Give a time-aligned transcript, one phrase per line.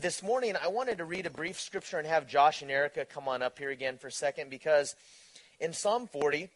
[0.00, 3.28] this morning, I wanted to read a brief scripture and have Josh and Erica come
[3.28, 4.96] on up here again for a second because
[5.58, 6.48] in Psalm 40,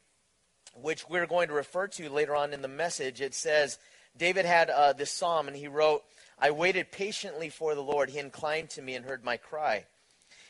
[0.80, 3.78] which we're going to refer to later on in the message, it says,
[4.16, 6.04] David had uh, this psalm and he wrote,
[6.38, 8.08] I waited patiently for the Lord.
[8.08, 9.84] He inclined to me and heard my cry.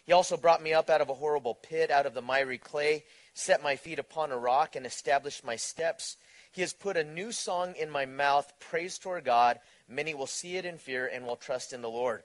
[0.04, 3.04] He also brought me up out of a horrible pit, out of the miry clay,
[3.32, 6.16] set my feet upon a rock, and established my steps.
[6.52, 9.58] He has put a new song in my mouth, praise to our God.
[9.88, 12.22] Many will see it in fear and will trust in the Lord.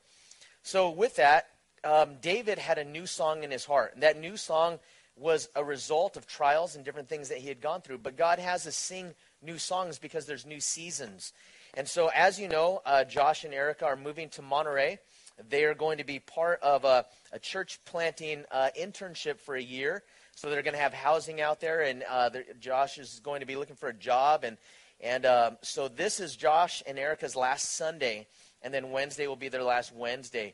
[0.64, 1.48] So, with that,
[1.84, 3.94] um, David had a new song in his heart.
[3.94, 4.80] And that new song
[5.16, 8.00] was a result of trials and different things that he had gone through.
[8.00, 11.34] But God has us sing new songs because there's new seasons.
[11.74, 15.00] And so, as you know, uh, Josh and Erica are moving to Monterey.
[15.48, 19.62] They are going to be part of a, a church planting uh, internship for a
[19.62, 20.04] year.
[20.36, 22.30] So they're going to have housing out there, and uh,
[22.62, 24.46] Josh is going to be looking for a job.
[24.46, 24.58] And,
[25.02, 28.28] and um, so this is Josh and Erica's last Sunday,
[28.62, 30.54] and then Wednesday will be their last Wednesday.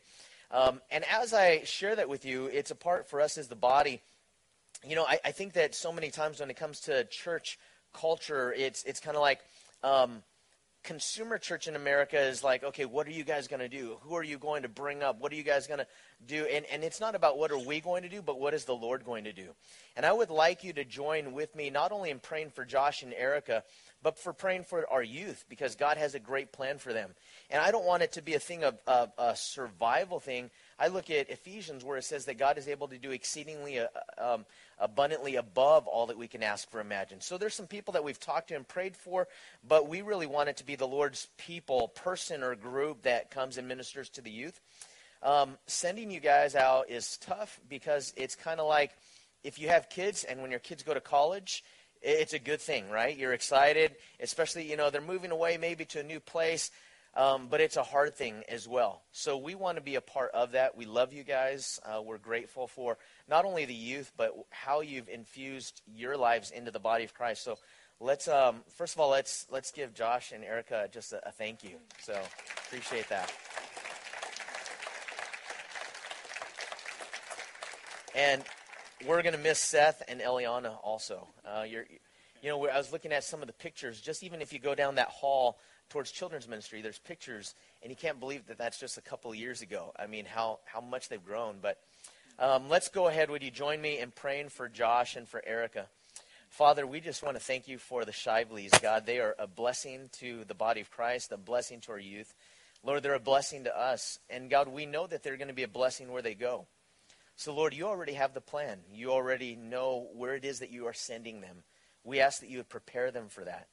[0.51, 3.55] Um, and as I share that with you, it's a part for us as the
[3.55, 4.01] body.
[4.87, 7.57] You know, I, I think that so many times when it comes to church
[7.93, 9.39] culture, it's, it's kind of like,
[9.83, 10.21] um,
[10.85, 13.97] consumer church in America is like, okay, what are you guys going to do?
[14.03, 15.19] Who are you going to bring up?
[15.19, 15.87] What are you guys going to
[16.25, 16.45] do?
[16.45, 18.75] And, and it's not about what are we going to do, but what is the
[18.75, 19.47] Lord going to do?
[19.97, 23.01] And I would like you to join with me, not only in praying for Josh
[23.01, 23.63] and Erica,
[24.05, 27.15] but for praying for our youth, because God has a great plan for them.
[27.49, 30.51] And I don't want it to be a thing of, of a survival thing.
[30.77, 33.87] I look at Ephesians where it says that God is able to do exceedingly uh,
[34.19, 34.45] um,
[34.77, 37.19] abundantly above all that we can ask or imagine.
[37.19, 39.27] So there's some people that we've talked to and prayed for,
[39.67, 43.57] but we really want it to be the Lord's people, person or group that comes
[43.57, 44.61] and ministers to the youth.
[45.23, 48.91] Um, sending you guys out is tough because it's kind of like
[49.43, 51.63] if you have kids and when your kids go to college,
[52.05, 53.17] it's a good thing, right?
[53.17, 56.71] You're excited, especially, you know, they're moving away maybe to a new place.
[57.17, 59.01] Um, but it's a hard thing as well.
[59.13, 60.75] So we want to be a part of that.
[60.75, 61.79] We love you guys.
[61.85, 62.97] Uh, we're grateful for
[63.29, 67.41] not only the youth, but how you've infused your lives into the body of Christ.
[67.45, 67.57] So
[68.01, 71.63] let's um, first of all let's let's give Josh and Erica just a, a thank
[71.63, 71.77] you.
[72.01, 72.19] So
[72.67, 73.33] appreciate that.
[78.13, 78.43] And
[79.07, 81.27] we're going to miss Seth and Eliana also.
[81.45, 81.63] Uh,
[82.41, 83.99] you know, I was looking at some of the pictures.
[83.99, 85.57] Just even if you go down that hall
[85.89, 89.37] towards children's ministry, there's pictures, and you can't believe that that's just a couple of
[89.37, 89.91] years ago.
[89.97, 91.57] I mean, how how much they've grown.
[91.61, 91.79] But
[92.39, 93.29] um, let's go ahead.
[93.29, 95.87] Would you join me in praying for Josh and for Erica?
[96.49, 99.05] Father, we just want to thank you for the Shiveleys, God.
[99.05, 102.33] They are a blessing to the body of Christ, a blessing to our youth.
[102.83, 104.19] Lord, they're a blessing to us.
[104.29, 106.67] And God, we know that they're going to be a blessing where they go.
[107.37, 108.79] So, Lord, you already have the plan.
[108.93, 111.63] You already know where it is that you are sending them.
[112.03, 113.67] We ask that you would prepare them for that.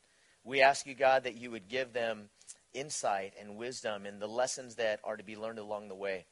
[0.45, 2.31] We ask you, God, that you would give them
[2.75, 6.25] insight and wisdom and the lessons that are to be learned along the way.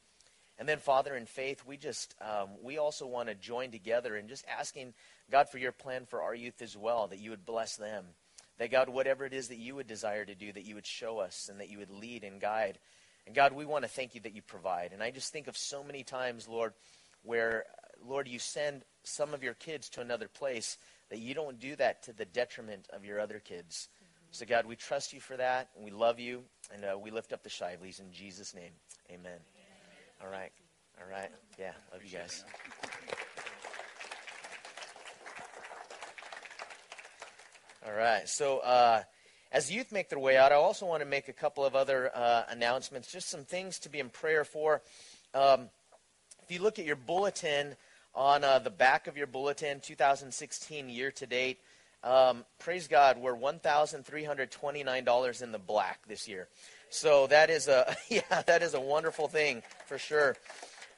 [0.59, 4.29] And then, Father, in faith, we just, um, we also want to join together and
[4.29, 4.93] just asking
[5.31, 8.05] God for your plan for our youth as well, that you would bless them.
[8.59, 11.19] That, God, whatever it is that you would desire to do, that you would show
[11.19, 12.79] us and that you would lead and guide.
[13.27, 14.93] And, God, we want to thank you that you provide.
[14.93, 16.75] And I just think of so many times, Lord,
[17.23, 17.65] where,
[18.07, 20.79] Lord, you send some of your kids to another place,
[21.11, 23.89] that you don't do that to the detriment of your other kids.
[23.97, 24.27] Mm-hmm.
[24.31, 26.43] So, God, we trust you for that, and we love you,
[26.73, 28.73] and uh, we lift up the Shiveleys in Jesus' name.
[29.11, 29.39] Amen.
[30.23, 30.53] All right.
[31.01, 31.31] All right.
[31.59, 31.73] Yeah.
[31.93, 32.45] Love you guys.
[37.87, 38.29] All right.
[38.29, 39.03] So, uh,
[39.51, 42.11] as youth make their way out, I also want to make a couple of other
[42.15, 44.83] uh, announcements, just some things to be in prayer for.
[45.35, 45.71] Um,
[46.51, 47.77] if you look at your bulletin,
[48.13, 51.61] on uh, the back of your bulletin, 2016 year to date,
[52.03, 56.49] um, praise God, we're $1,329 in the black this year.
[56.89, 60.35] So that is a yeah, that is a wonderful thing for sure.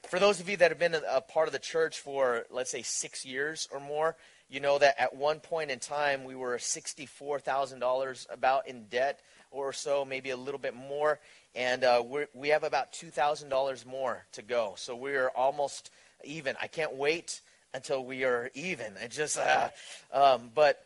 [0.08, 2.80] For those of you that have been a, part of the church for let's say
[2.80, 4.16] six years or more,
[4.48, 8.84] you know that at one point in time we were sixty-four thousand dollars about in
[8.84, 9.20] debt
[9.52, 11.20] or so, maybe a little bit more,
[11.54, 12.02] and uh,
[12.34, 14.74] we have about two thousand dollars more to go.
[14.76, 15.90] So we are almost
[16.24, 16.56] even.
[16.60, 17.40] I can't wait
[17.74, 18.94] until we are even.
[19.02, 19.68] It just, uh,
[20.12, 20.84] um, but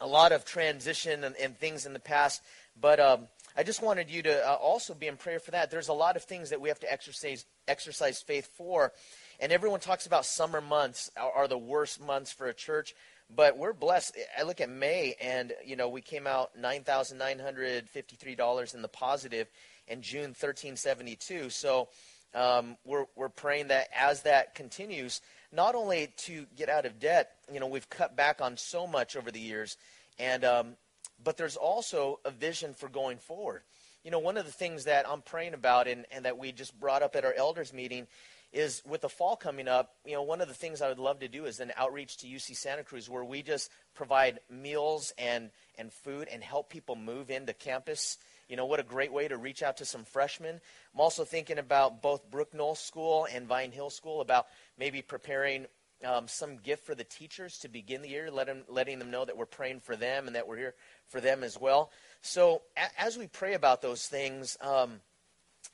[0.00, 2.42] a lot of transition and, and, things in the past.
[2.80, 5.70] But um, I just wanted you to uh, also be in prayer for that.
[5.70, 8.92] There's a lot of things that we have to exercise exercise faith for,
[9.40, 12.94] and everyone talks about summer months are, are the worst months for a church.
[13.28, 14.16] But we're blessed.
[14.38, 18.36] I look at May, and you know we came out nine thousand nine hundred fifty-three
[18.36, 19.48] dollars in the positive,
[19.88, 21.50] and June thirteen seventy-two.
[21.50, 21.88] So
[22.34, 25.20] um, we're we're praying that as that continues,
[25.52, 29.16] not only to get out of debt, you know, we've cut back on so much
[29.16, 29.76] over the years,
[30.20, 30.76] and um,
[31.22, 33.62] but there's also a vision for going forward.
[34.06, 36.78] you know, one of the things that I'm praying about and, and that we just
[36.78, 38.06] brought up at our elders meeting
[38.52, 41.20] is with the fall coming up, you know, one of the things I would love
[41.20, 45.50] to do is an outreach to UC Santa Cruz where we just provide meals and,
[45.76, 48.18] and food and help people move into campus.
[48.48, 50.60] You know, what a great way to reach out to some freshmen.
[50.94, 54.46] I'm also thinking about both Brook Knoll School and Vine Hill School about
[54.78, 55.66] maybe preparing
[56.04, 59.24] um, some gift for the teachers to begin the year, let them, letting them know
[59.24, 60.74] that we're praying for them and that we're here
[61.08, 61.90] for them as well.
[62.20, 65.00] So a- as we pray about those things, um,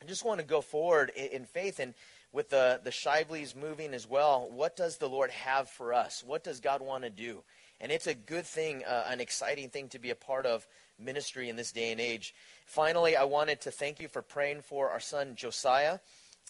[0.01, 1.95] I just want to go forward in, in faith and
[2.33, 6.25] with the, the Shiveleys moving as well, what does the Lord have for us?
[6.27, 7.43] What does God want to do?
[7.81, 10.67] And it's a good thing, uh, an exciting thing to be a part of
[10.99, 12.35] ministry in this day and age.
[12.65, 15.99] Finally, I wanted to thank you for praying for our son Josiah.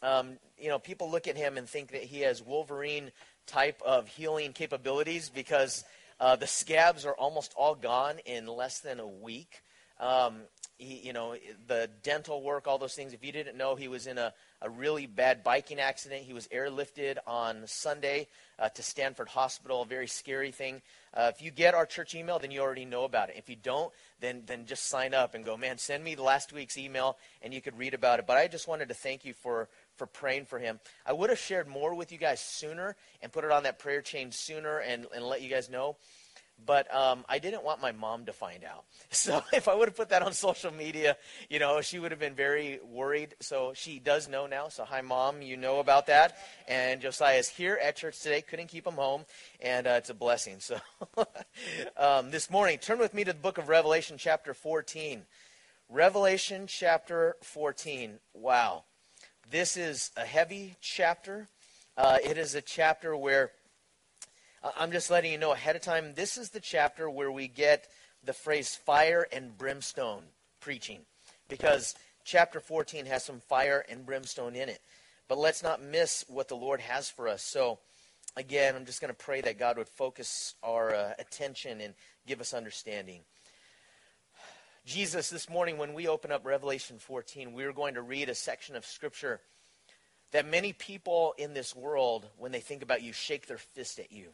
[0.03, 3.11] Um, you know, people look at him and think that he has Wolverine
[3.47, 5.85] type of healing capabilities because
[6.21, 9.63] uh, the scabs are almost all gone in less than a week.
[10.03, 10.43] Um,
[10.79, 11.37] he, you know,
[11.69, 13.13] the dental work, all those things.
[13.13, 16.23] If you didn't know, he was in a, a really bad biking accident.
[16.23, 18.27] He was airlifted on Sunday
[18.59, 20.83] uh, to Stanford Hospital, a very scary thing.
[21.15, 23.37] Uh, if you get our church email, then you already know about it.
[23.39, 26.77] If you don't, then, then just sign up and go, man, send me last week's
[26.77, 28.27] email and you could read about it.
[28.27, 30.81] But I just wanted to thank you for, for praying for him.
[31.07, 34.01] I would have shared more with you guys sooner and put it on that prayer
[34.01, 35.97] chain sooner and, and let you guys know
[36.65, 38.85] but um, I didn't want my mom to find out.
[39.23, 41.17] So if I would have put that on social media,
[41.49, 43.37] you know, she would have been very worried.
[43.41, 44.69] So she does know now.
[44.69, 46.37] So hi, mom, you know about that.
[46.67, 48.41] And Josiah is here at church today.
[48.41, 49.25] Couldn't keep him home,
[49.61, 50.57] and uh, it's a blessing.
[50.59, 50.79] So
[51.97, 55.23] um, this morning, turn with me to the book of Revelation, chapter 14.
[55.89, 58.19] Revelation chapter 14.
[58.35, 58.85] Wow,
[59.51, 61.49] this is a heavy chapter.
[61.97, 63.53] Uh, it is a chapter where
[64.77, 67.89] I'm just letting you know ahead of time, this is the chapter where we get
[68.25, 70.23] the phrase fire and brimstone
[70.61, 71.01] preaching.
[71.49, 71.95] Because
[72.25, 74.81] chapter 14 has some fire and brimstone in it.
[75.29, 77.43] But let's not miss what the Lord has for us.
[77.43, 77.81] So,
[78.37, 81.95] again, I'm just going to pray that God would focus our uh, attention and
[82.27, 83.23] give us understanding.
[84.87, 88.35] Jesus, this morning when we open up Revelation 14, we are going to read a
[88.35, 89.41] section of Scripture
[90.33, 94.11] that many people in this world, when they think about you, shake their fist at
[94.11, 94.29] you.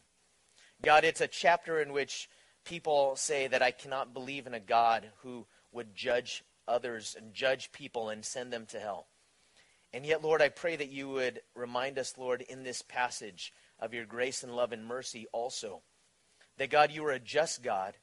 [0.81, 2.29] God, it's a chapter in which
[2.63, 7.71] people say that I cannot believe in a God who would judge others and judge
[7.71, 9.07] people and send them to hell.
[9.91, 13.93] And yet, Lord, I pray that you would remind us, Lord, in this passage of
[13.93, 15.81] your grace and love and mercy also.
[16.57, 17.95] That, God, you are a just God,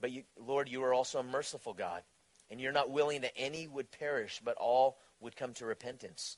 [0.00, 2.02] but, you, Lord, you are also a merciful God.
[2.50, 6.36] And you're not willing that any would perish, but all would come to repentance.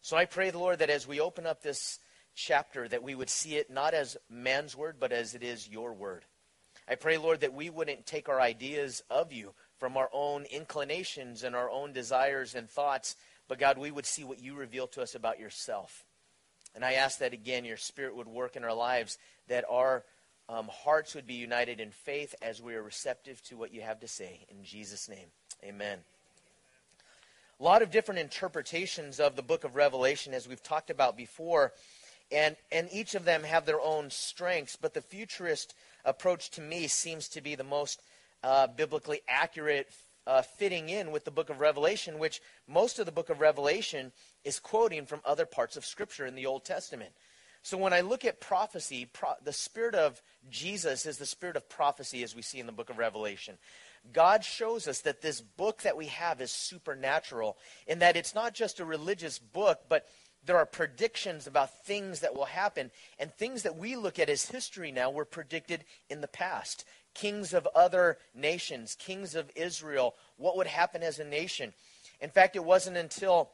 [0.00, 1.98] So I pray, Lord, that as we open up this
[2.34, 5.92] chapter that we would see it not as man's word, but as it is your
[5.92, 6.24] word.
[6.88, 11.42] I pray, Lord, that we wouldn't take our ideas of you from our own inclinations
[11.42, 13.16] and our own desires and thoughts,
[13.48, 16.04] but God, we would see what you reveal to us about yourself.
[16.74, 20.04] And I ask that again, your spirit would work in our lives, that our
[20.48, 24.00] um, hearts would be united in faith as we are receptive to what you have
[24.00, 24.44] to say.
[24.50, 25.28] In Jesus' name,
[25.62, 25.98] amen.
[27.60, 31.72] A lot of different interpretations of the book of Revelation, as we've talked about before
[32.34, 36.86] and and each of them have their own strengths but the futurist approach to me
[36.86, 38.02] seems to be the most
[38.42, 39.90] uh, biblically accurate
[40.26, 44.12] uh, fitting in with the book of revelation which most of the book of revelation
[44.44, 47.12] is quoting from other parts of scripture in the old testament.
[47.62, 51.68] So when i look at prophecy pro- the spirit of jesus is the spirit of
[51.68, 53.56] prophecy as we see in the book of revelation.
[54.12, 58.54] God shows us that this book that we have is supernatural in that it's not
[58.54, 60.06] just a religious book, but
[60.46, 64.46] there are predictions about things that will happen, and things that we look at as
[64.46, 66.84] history now were predicted in the past.
[67.14, 71.72] Kings of other nations, kings of Israel, what would happen as a nation.
[72.20, 73.50] In fact, it wasn't until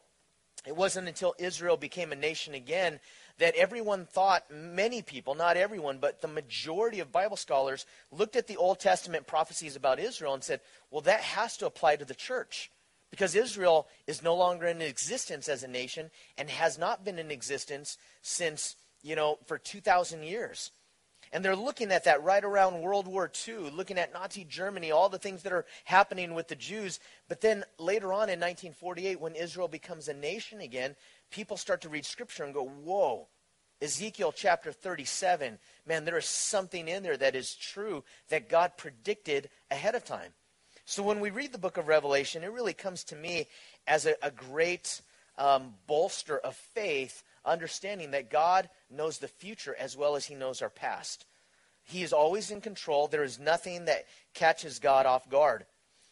[0.67, 3.01] it wasn't until Israel became a nation again
[3.39, 8.47] that everyone thought, many people, not everyone, but the majority of Bible scholars looked at
[8.47, 12.15] the Old Testament prophecies about Israel and said, well, that has to apply to the
[12.15, 12.71] church.
[13.11, 17.31] Because Israel is no longer in existence as a nation and has not been in
[17.31, 20.71] existence since, you know, for 2,000 years.
[21.33, 25.09] And they're looking at that right around World War II, looking at Nazi Germany, all
[25.09, 26.99] the things that are happening with the Jews.
[27.29, 30.97] But then later on in 1948, when Israel becomes a nation again,
[31.31, 33.29] people start to read Scripture and go, whoa,
[33.81, 39.49] Ezekiel chapter 37, man, there is something in there that is true that God predicted
[39.71, 40.33] ahead of time.
[40.91, 43.47] So when we read the book of Revelation, it really comes to me
[43.87, 45.03] as a, a great
[45.39, 50.61] um, bolster of faith, understanding that God knows the future as well as he knows
[50.61, 51.27] our past.
[51.85, 53.07] He is always in control.
[53.07, 55.65] There is nothing that catches God off guard.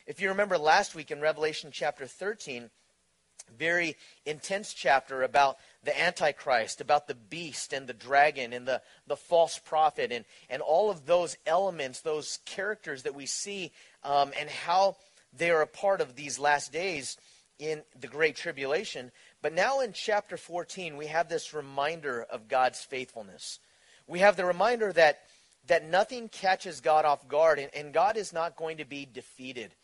[0.06, 2.70] If you remember last week in Revelation chapter 13,
[3.56, 9.16] very intense chapter about the Antichrist, about the beast and the dragon and the, the
[9.16, 13.72] false prophet and, and all of those elements, those characters that we see,
[14.04, 14.96] um, and how
[15.32, 17.16] they are a part of these last days
[17.58, 19.10] in the Great Tribulation.
[19.42, 23.58] But now in chapter 14, we have this reminder of God's faithfulness.
[24.06, 25.20] We have the reminder that,
[25.66, 29.74] that nothing catches God off guard, and, and God is not going to be defeated.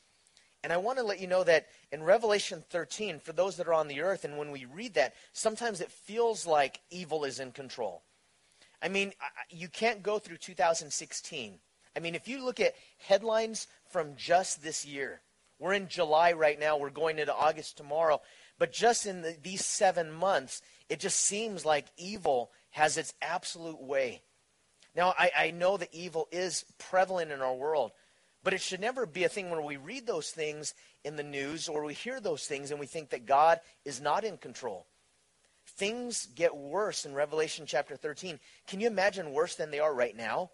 [0.62, 3.75] And I want to let you know that in Revelation 13, for those that are
[3.75, 7.52] on the earth, and when we read that, sometimes it feels like evil is in
[7.52, 8.02] control.
[8.80, 9.12] I mean,
[9.50, 11.59] you can't go through 2016.
[11.97, 15.21] I mean, if you look at headlines from just this year,
[15.61, 18.21] we're in July right now, we're going into August tomorrow,
[18.59, 23.81] but just in the, these seven months, it just seems like evil has its absolute
[23.81, 24.23] way.
[24.97, 27.93] Now, I, I know that evil is prevalent in our world.
[28.43, 30.75] But it should never be a thing where we read those things
[31.05, 34.25] in the news or we hear those things and we think that God is not
[34.25, 34.87] in control.
[35.79, 38.41] Things get worse in Revelation chapter 13.
[38.67, 40.51] Can you imagine worse than they are right now?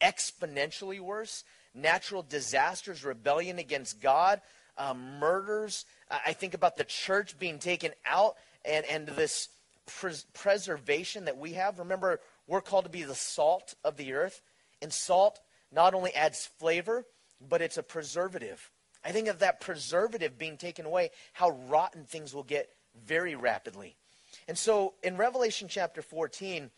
[0.00, 1.44] Exponentially worse.
[1.74, 4.40] Natural disasters, rebellion against God,
[4.76, 5.84] um, murders.
[6.10, 9.48] I think about the church being taken out and, and this
[9.86, 11.78] pres- preservation that we have.
[11.78, 14.40] Remember, we're called to be the salt of the earth.
[14.80, 15.40] And salt
[15.72, 17.04] not only adds flavor,
[17.40, 18.70] but it's a preservative.
[19.04, 22.70] I think of that preservative being taken away, how rotten things will get
[23.06, 23.96] very rapidly.
[24.46, 26.70] And so in Revelation chapter 14,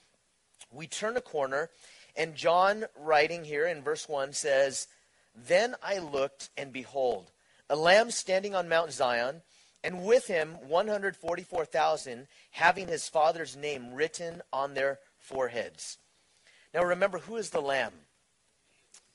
[0.72, 1.70] we turn a corner,
[2.16, 4.88] and John, writing here in verse 1, says,
[5.34, 7.30] Then I looked, and behold,
[7.68, 9.42] a lamb standing on Mount Zion,
[9.82, 15.98] and with him 144,000, having his father's name written on their foreheads.
[16.74, 17.92] Now remember, who is the lamb?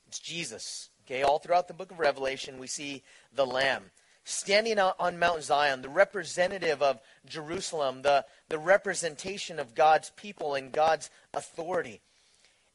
[0.08, 0.90] It's Jesus.
[1.06, 3.90] Okay, all throughout the book of Revelation, we see the Lamb
[4.24, 10.72] standing on Mount Zion, the representative of Jerusalem, the, the representation of God's people and
[10.72, 12.00] God's authority.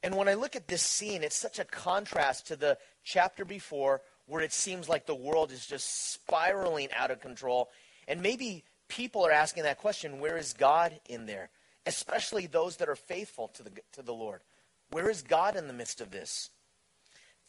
[0.03, 4.01] And when I look at this scene, it's such a contrast to the chapter before
[4.25, 7.70] where it seems like the world is just spiraling out of control.
[8.08, 11.50] And maybe people are asking that question where is God in there?
[11.86, 14.41] Especially those that are faithful to the, to the Lord.
[14.89, 16.50] Where is God in the midst of this?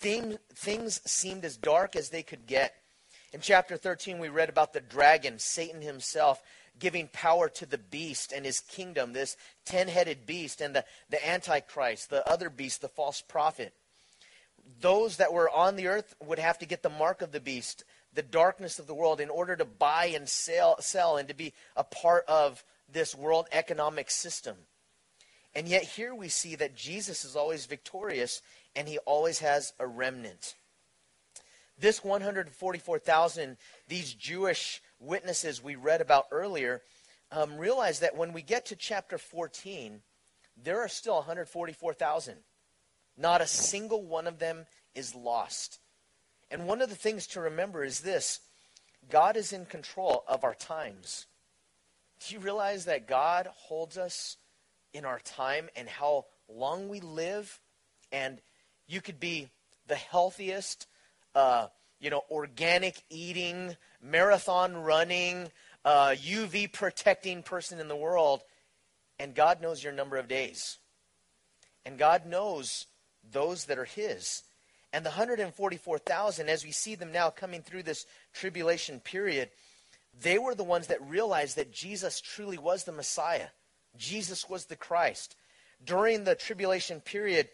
[0.03, 2.75] things, things seemed as dark as they could get.
[3.33, 6.43] In chapter 13, we read about the dragon, Satan himself,
[6.79, 11.29] giving power to the beast and his kingdom, this ten headed beast, and the, the
[11.29, 13.73] Antichrist, the other beast, the false prophet.
[14.81, 17.85] Those that were on the earth would have to get the mark of the beast,
[18.15, 21.53] the darkness of the world, in order to buy and sell, sell and to be
[21.77, 24.57] a part of this world economic system.
[25.55, 28.41] And yet, here we see that Jesus is always victorious
[28.75, 30.55] and he always has a remnant.
[31.79, 33.57] This 144,000,
[33.89, 36.83] these Jewish witnesses we read about earlier,
[37.31, 40.03] um, realize that when we get to chapter 14,
[40.63, 42.37] there are still 144,000.
[43.17, 45.79] Not a single one of them is lost.
[46.51, 48.41] And one of the things to remember is this
[49.11, 51.27] God is in control of our times.
[52.21, 54.37] Do you realize that God holds us
[54.93, 57.59] in our time and how long we live?
[58.13, 58.41] And
[58.87, 59.49] you could be
[59.89, 60.87] the healthiest,
[61.35, 61.67] uh,
[61.99, 65.51] you know, organic eating, marathon running,
[65.85, 68.43] uh, UV protecting person in the world,
[69.19, 70.79] and God knows your number of days.
[71.85, 72.87] And God knows
[73.31, 74.43] those that are His.
[74.93, 79.51] And the 144,000, as we see them now coming through this tribulation period,
[80.21, 83.49] they were the ones that realized that Jesus truly was the Messiah.
[83.97, 85.37] Jesus was the Christ.
[85.85, 87.49] During the tribulation period,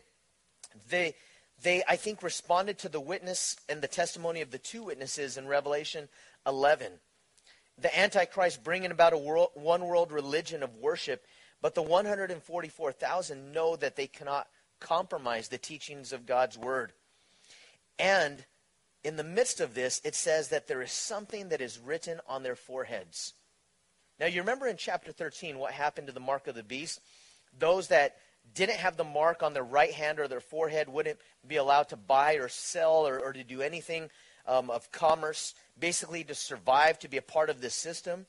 [0.91, 1.15] they,
[1.63, 5.47] they, I think, responded to the witness and the testimony of the two witnesses in
[5.47, 6.09] Revelation
[6.49, 6.93] 11.
[7.81, 11.25] The Antichrist bringing about a world, one world religion of worship,
[11.63, 14.49] but the 144,000 know that they cannot
[14.81, 16.93] compromise the teachings of God's word.
[17.99, 18.45] And
[19.05, 22.43] in the midst of this, it says that there is something that is written on
[22.43, 23.35] their foreheads.
[24.19, 27.01] Now, you remember in chapter 13 what happened to the mark of the beast?
[27.57, 28.17] Those that
[28.55, 31.97] didn't have the mark on their right hand or their forehead wouldn't be allowed to
[31.97, 34.11] buy or sell or, or to do anything
[34.49, 38.27] um, of commerce, basically to survive, to be a part of this system.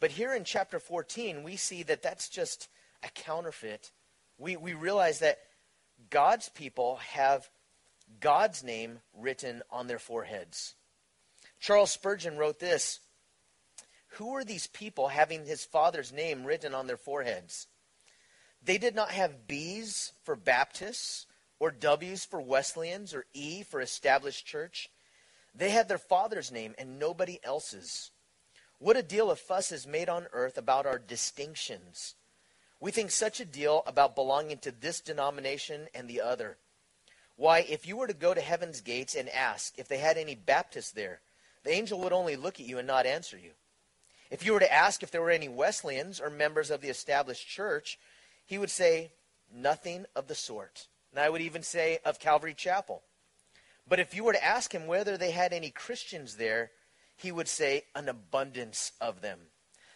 [0.00, 2.68] But here in chapter 14, we see that that's just
[3.02, 3.92] a counterfeit.
[4.36, 5.38] We, we realize that
[6.10, 7.48] God's people have
[8.20, 10.74] God's name written on their foreheads.
[11.60, 13.00] Charles Spurgeon wrote this
[14.12, 17.66] Who are these people having his father's name written on their foreheads?
[18.62, 21.26] They did not have B's for Baptists,
[21.60, 24.88] or W's for Wesleyans, or E for Established Church.
[25.58, 28.12] They had their father's name and nobody else's.
[28.78, 32.14] What a deal of fuss is made on earth about our distinctions.
[32.78, 36.58] We think such a deal about belonging to this denomination and the other.
[37.34, 40.36] Why, if you were to go to heaven's gates and ask if they had any
[40.36, 41.20] Baptists there,
[41.64, 43.50] the angel would only look at you and not answer you.
[44.30, 47.48] If you were to ask if there were any Wesleyans or members of the established
[47.48, 47.98] church,
[48.46, 49.10] he would say,
[49.52, 50.86] Nothing of the sort.
[51.10, 53.02] And I would even say of Calvary Chapel.
[53.88, 56.72] But if you were to ask him whether they had any Christians there,
[57.16, 59.38] he would say, An abundance of them.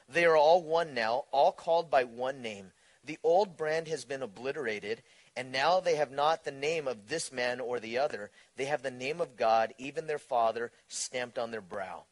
[0.08, 2.72] They are all one now, all called by one name.
[3.04, 5.02] The old brand has been obliterated,
[5.36, 8.30] and now they have not the name of this man or the other.
[8.56, 12.04] They have the name of God, even their Father, stamped on their brow.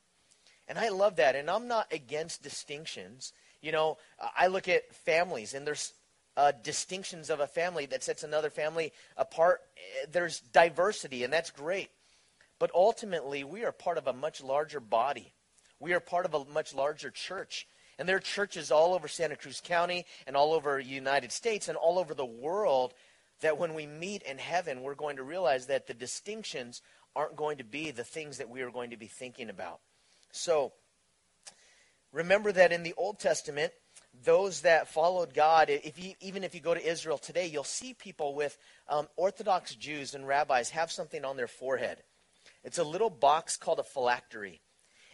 [0.67, 1.37] And I love that.
[1.37, 3.33] And I'm not against distinctions.
[3.61, 3.99] You know,
[4.37, 5.93] I look at families, and there's
[6.41, 9.61] uh, distinctions of a family that sets another family apart.
[10.11, 11.91] There's diversity, and that's great.
[12.59, 15.35] But ultimately, we are part of a much larger body.
[15.79, 17.69] We are part of a much larger church.
[17.99, 21.69] And there are churches all over Santa Cruz County and all over the United States
[21.69, 22.95] and all over the world
[23.43, 26.81] that when we meet in heaven, we're going to realize that the distinctions
[27.15, 29.81] aren't going to be the things that we are going to be thinking about.
[30.33, 30.73] So
[32.13, 33.75] remember that in the Old Testament,
[34.25, 37.95] those that followed God, if you, even if you go to Israel today, you'll see
[37.95, 42.03] people with um, Orthodox Jews and rabbis have something on their forehead.
[42.65, 44.61] It's a little box called a phylactery.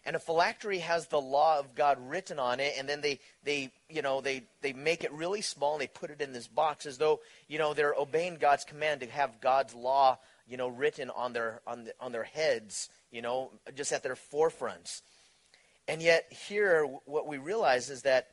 [0.04, 3.72] And a phylactery has the law of God written on it, and then they, they,
[3.88, 6.86] you know, they, they make it really small and they put it in this box
[6.86, 11.10] as though, you know, they're obeying God's command to have God's law, you know, written
[11.10, 15.02] on their, on, the, on their heads, you know, just at their forefronts.
[15.88, 18.28] And yet, here, what we realize is that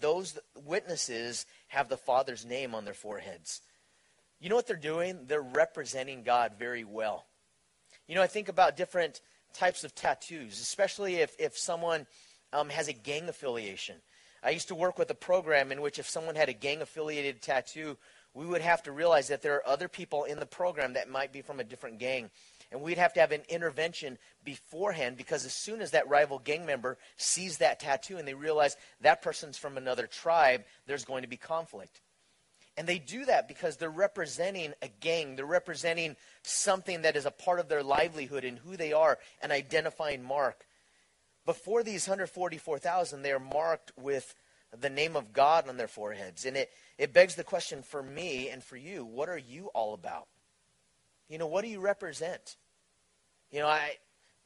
[0.00, 3.60] those witnesses have the Father's name on their foreheads.
[4.40, 5.26] You know what they're doing?
[5.26, 7.26] They're representing God very well.
[8.06, 9.20] You know, I think about different
[9.52, 12.06] types of tattoos, especially if, if someone
[12.52, 13.96] um, has a gang affiliation.
[14.42, 17.42] I used to work with a program in which if someone had a gang affiliated
[17.42, 17.98] tattoo,
[18.32, 21.32] we would have to realize that there are other people in the program that might
[21.32, 22.30] be from a different gang.
[22.72, 26.64] And we'd have to have an intervention beforehand because as soon as that rival gang
[26.64, 31.28] member sees that tattoo and they realize that person's from another tribe, there's going to
[31.28, 32.00] be conflict.
[32.76, 35.36] And they do that because they're representing a gang.
[35.36, 39.50] They're representing something that is a part of their livelihood and who they are, an
[39.50, 40.64] identifying mark.
[41.44, 44.34] Before these 144,000, they are marked with
[44.78, 46.46] the name of God on their foreheads.
[46.46, 49.94] And it, it begs the question for me and for you what are you all
[49.94, 50.28] about?
[51.28, 52.56] You know, what do you represent?
[53.50, 53.96] You know, I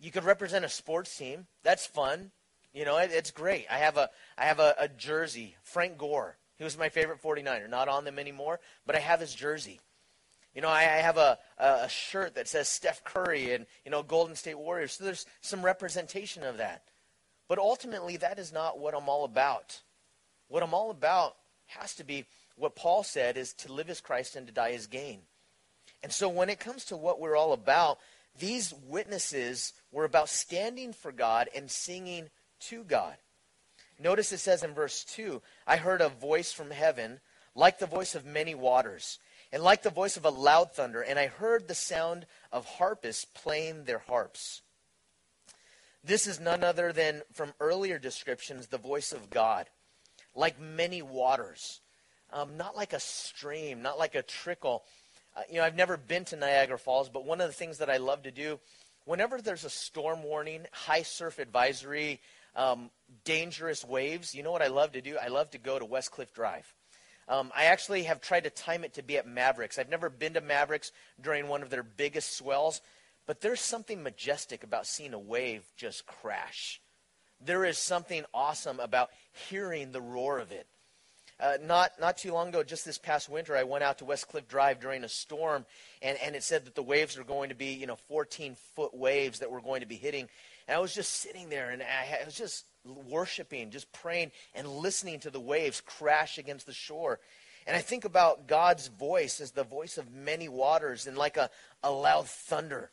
[0.00, 1.46] you could represent a sports team.
[1.62, 2.30] That's fun.
[2.72, 3.66] You know, it, it's great.
[3.70, 6.36] I have a I have a, a jersey, Frank Gore.
[6.56, 7.68] He was my favorite 49er.
[7.68, 9.80] Not on them anymore, but I have his jersey.
[10.54, 14.04] You know, I, I have a, a shirt that says Steph Curry and, you know,
[14.04, 14.92] Golden State Warriors.
[14.92, 16.84] So there's some representation of that.
[17.48, 19.80] But ultimately, that is not what I'm all about.
[20.48, 21.34] What I'm all about
[21.66, 22.24] has to be
[22.56, 25.22] what Paul said is to live as Christ and to die as gain.
[26.04, 27.98] And so when it comes to what we're all about,
[28.38, 33.16] these witnesses were about standing for God and singing to God.
[33.98, 37.20] Notice it says in verse 2 I heard a voice from heaven,
[37.54, 39.18] like the voice of many waters,
[39.52, 43.24] and like the voice of a loud thunder, and I heard the sound of harpists
[43.24, 44.62] playing their harps.
[46.02, 49.70] This is none other than from earlier descriptions the voice of God,
[50.34, 51.80] like many waters,
[52.32, 54.84] um, not like a stream, not like a trickle.
[55.36, 57.90] Uh, you know, I've never been to Niagara Falls, but one of the things that
[57.90, 58.60] I love to do,
[59.04, 62.20] whenever there's a storm warning, high surf advisory,
[62.54, 62.90] um,
[63.24, 65.16] dangerous waves, you know what I love to do?
[65.20, 66.72] I love to go to West Cliff Drive.
[67.26, 69.78] Um, I actually have tried to time it to be at Mavericks.
[69.78, 72.80] I've never been to Mavericks during one of their biggest swells,
[73.26, 76.80] but there's something majestic about seeing a wave just crash.
[77.40, 79.10] There is something awesome about
[79.48, 80.66] hearing the roar of it.
[81.40, 84.28] Uh, not not too long ago, just this past winter, I went out to West
[84.28, 85.66] Cliff Drive during a storm,
[86.00, 88.94] and, and it said that the waves were going to be, you know, 14 foot
[88.94, 90.28] waves that were going to be hitting.
[90.68, 92.64] And I was just sitting there and I, I was just
[93.08, 97.20] worshiping, just praying and listening to the waves crash against the shore.
[97.66, 101.50] And I think about God's voice as the voice of many waters and like a,
[101.82, 102.90] a loud thunder.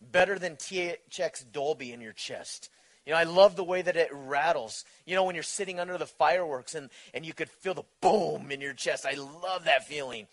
[0.00, 2.70] Better than THX Dolby in your chest.
[3.08, 4.84] You know, I love the way that it rattles.
[5.06, 8.50] You know, when you're sitting under the fireworks and, and you could feel the boom
[8.50, 9.06] in your chest.
[9.06, 10.26] I love that feeling.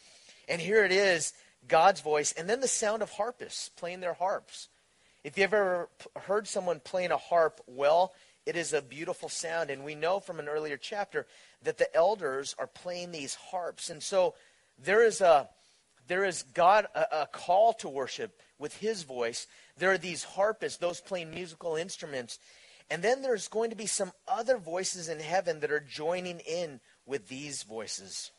[0.50, 1.32] And here it is,
[1.70, 4.68] God's voice, and then the sound of harpists playing their harps.
[5.24, 5.88] If you've ever
[6.24, 8.12] heard someone playing a harp well,
[8.46, 9.70] it is a beautiful sound.
[9.70, 11.28] And we know from an earlier chapter
[11.64, 13.90] that the elders are playing these harps.
[13.90, 14.36] And so
[14.84, 15.48] there is a
[16.08, 19.48] There is God a, a call to worship with his voice.
[19.78, 22.38] There are these harpists, those playing musical instruments.
[22.90, 26.80] And then there's going to be some other voices in heaven that are joining in
[27.06, 28.32] with these voices.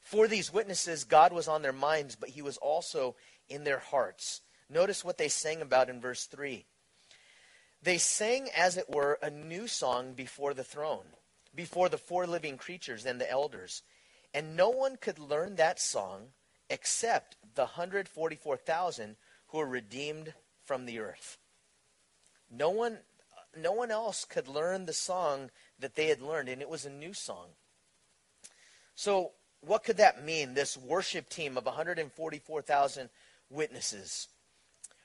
[0.00, 3.14] For these witnesses, God was on their minds, but he was also
[3.48, 4.40] in their hearts.
[4.68, 6.64] Notice what they sang about in verse 3.
[7.82, 11.06] They sang, as it were, a new song before the throne,
[11.54, 13.82] before the four living creatures and the elders.
[14.34, 16.28] And no one could learn that song
[16.68, 19.16] except the 144,000
[19.48, 21.38] who were redeemed from the earth.
[22.50, 22.98] No one,
[23.62, 26.90] no one else could learn the song that they had learned, and it was a
[26.90, 27.48] new song.
[28.94, 33.10] So, what could that mean, this worship team of 144,000
[33.50, 34.28] witnesses?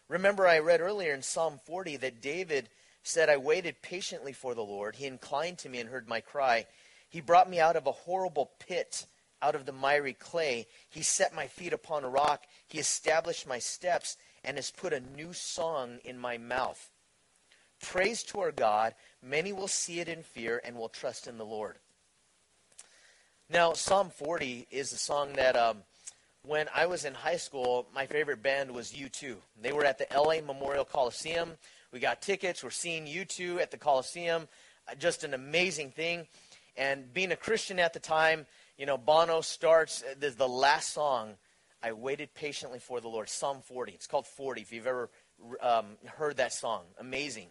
[0.08, 2.70] Remember, I read earlier in Psalm 40 that David
[3.04, 4.96] said, I waited patiently for the Lord.
[4.96, 6.66] He inclined to me and heard my cry.
[7.10, 9.06] He brought me out of a horrible pit
[9.44, 10.68] out of the miry clay.
[10.90, 12.46] He set my feet upon a rock.
[12.66, 16.90] He established my steps and has put a new song in my mouth.
[17.84, 18.96] Praise to our God.
[19.22, 21.76] Many will see it in fear and will trust in the Lord.
[23.50, 25.80] Now, Psalm 40 is a song that um,
[26.46, 29.36] when I was in high school, my favorite band was U2.
[29.62, 31.52] They were at the LA Memorial Coliseum.
[31.92, 32.64] We got tickets.
[32.64, 34.48] We're seeing U2 at the Coliseum.
[34.88, 36.26] Uh, just an amazing thing.
[36.78, 38.46] And being a Christian at the time,
[38.78, 41.34] you know, Bono starts, uh, the last song,
[41.84, 43.92] I waited patiently for the Lord, Psalm 40.
[43.92, 45.10] It's called 40, if you've ever
[45.62, 46.84] um, heard that song.
[46.98, 47.50] Amazing.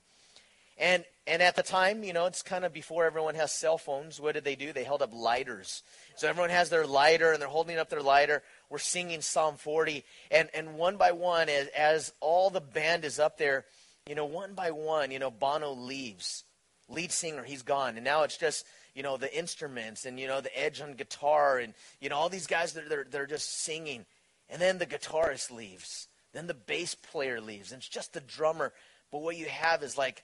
[0.78, 4.20] And, and at the time, you know, it's kind of before everyone has cell phones.
[4.20, 4.72] What did they do?
[4.72, 5.82] They held up lighters.
[6.16, 8.42] So everyone has their lighter, and they're holding up their lighter.
[8.70, 10.04] We're singing Psalm 40.
[10.30, 13.64] And, and one by one, as, as all the band is up there,
[14.08, 16.44] you know, one by one, you know, Bono leaves.
[16.88, 17.96] Lead singer, he's gone.
[17.96, 21.58] And now it's just you know, the instruments and, you know, the edge on guitar
[21.58, 24.04] and, you know, all these guys, they're, they're, they're just singing.
[24.50, 26.08] And then the guitarist leaves.
[26.32, 27.72] Then the bass player leaves.
[27.72, 28.72] And it's just the drummer.
[29.10, 30.22] But what you have is like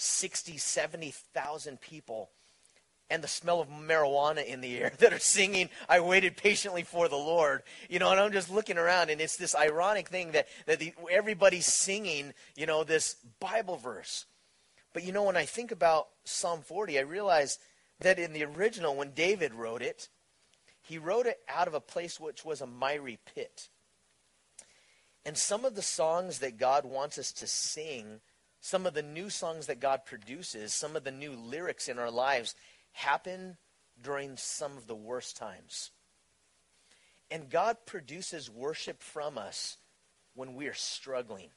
[0.00, 2.30] 60, 70,000 people
[3.10, 7.08] and the smell of marijuana in the air that are singing, I waited patiently for
[7.08, 7.62] the Lord.
[7.88, 10.94] You know, and I'm just looking around, and it's this ironic thing that, that the,
[11.10, 14.26] everybody's singing, you know, this Bible verse.
[14.92, 17.58] But, you know, when I think about Psalm 40, I realize
[18.00, 20.08] that in the original, when David wrote it,
[20.82, 23.68] he wrote it out of a place which was a miry pit.
[25.24, 28.20] And some of the songs that God wants us to sing,
[28.60, 32.10] some of the new songs that God produces, some of the new lyrics in our
[32.10, 32.54] lives
[32.92, 33.56] happen
[34.02, 35.90] during some of the worst times.
[37.30, 39.76] And God produces worship from us
[40.34, 41.50] when we are struggling.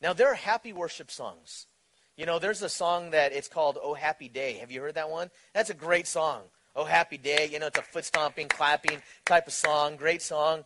[0.00, 1.66] Now, there are happy worship songs.
[2.16, 4.54] You know, there's a song that it's called Oh Happy Day.
[4.54, 5.30] Have you heard that one?
[5.54, 6.42] That's a great song.
[6.76, 7.48] Oh Happy Day.
[7.50, 9.96] You know, it's a foot stomping, clapping type of song.
[9.96, 10.64] Great song.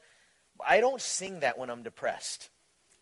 [0.66, 2.50] I don't sing that when I'm depressed.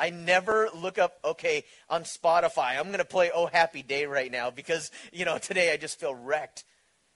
[0.01, 4.33] I never look up, okay, on Spotify, I'm going to play Oh Happy Day right
[4.33, 6.65] now because, you know, today I just feel wrecked.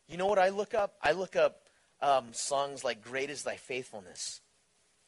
[0.07, 0.93] You know what I look up?
[1.03, 1.63] I look up
[2.03, 4.43] um, songs like Great is Thy Faithfulness.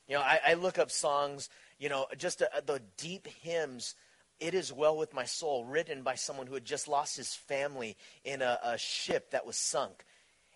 [0.09, 3.95] You know, I, I look up songs, you know, just uh, the deep hymns
[4.41, 7.97] it Is Well With My Soul, written by someone who had just lost his family
[8.25, 10.05] in a, a, ship that was sunk.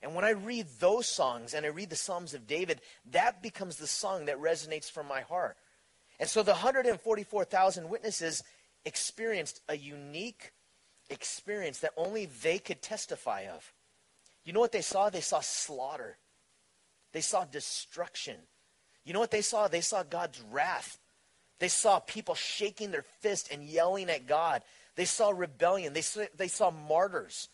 [0.02, 2.80] And when I read those songs and I read the Psalms of David,
[3.10, 5.56] that becomes the song that resonates from my heart.
[6.20, 8.44] And so the 144,000 witnesses
[8.84, 10.52] experienced a unique
[11.08, 13.72] experience that only they could testify of.
[14.44, 15.10] You know what they saw?
[15.10, 16.18] They saw slaughter,
[17.12, 18.36] they saw destruction.
[19.02, 19.66] You know what they saw?
[19.66, 20.98] They saw God's wrath
[21.60, 24.62] they saw people shaking their fist and yelling at God.
[24.96, 25.92] They saw rebellion.
[25.92, 27.48] They saw, they saw martyrs.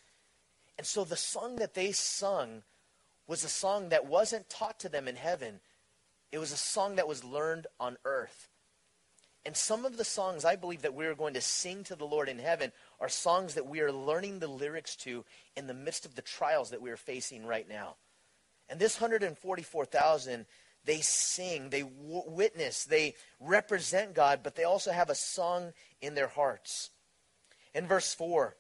[0.78, 2.62] And so the song that they sung
[3.26, 5.60] was a song that wasn't taught to them in heaven.
[6.30, 8.48] It was a song that was learned on earth.
[9.46, 12.04] And some of the songs I believe that we are going to sing to the
[12.04, 15.24] Lord in heaven are songs that we are learning the lyrics to
[15.56, 17.94] in the midst of the trials that we are facing right now.
[18.68, 20.46] And this 144,000
[20.84, 26.16] they sing, they w- witness, they represent God, but they also have a song in
[26.16, 26.90] their hearts.
[27.72, 28.56] In verse 4,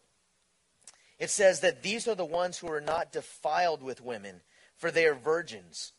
[1.18, 4.40] it says that these are the ones who are not defiled with women,
[4.76, 5.92] for they are virgins.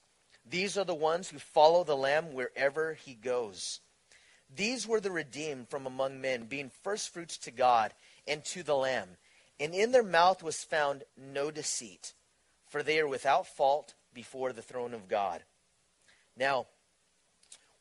[0.49, 3.81] These are the ones who follow the Lamb wherever he goes.
[4.55, 7.93] These were the redeemed from among men, being firstfruits to God
[8.27, 9.09] and to the Lamb.
[9.59, 12.13] And in their mouth was found no deceit,
[12.67, 15.43] for they are without fault before the throne of God.
[16.37, 16.67] Now,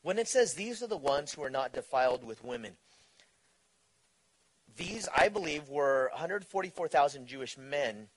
[0.02, 2.76] when it says these are the ones who are not defiled with women,
[4.76, 8.08] these, I believe, were 144,000 Jewish men,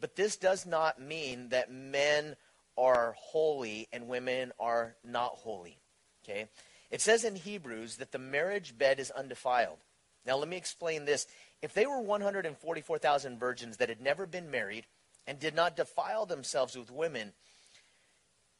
[0.00, 2.36] but this does not mean that men
[2.76, 5.78] are holy and women are not holy.
[6.24, 6.48] Okay?
[6.90, 9.78] It says in Hebrews that the marriage bed is undefiled.
[10.26, 11.26] Now, let me explain this.
[11.62, 14.86] If they were 144,000 virgins that had never been married
[15.26, 17.32] and did not defile themselves with women,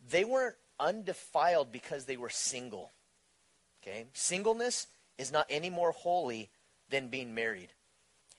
[0.09, 2.93] they weren't undefiled because they were single.
[3.83, 4.07] Okay?
[4.13, 4.87] Singleness
[5.19, 6.51] is not any more holy
[6.89, 7.69] than being married.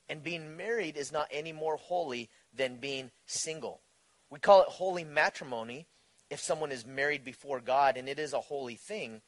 [0.10, 3.82] And being married is not any more holy than being single.
[4.30, 5.88] We call it holy matrimony
[6.30, 9.22] if someone is married before God, and it is a holy thing.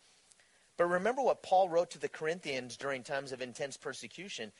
[0.78, 4.52] But remember what Paul wrote to the Corinthians during times of intense persecution.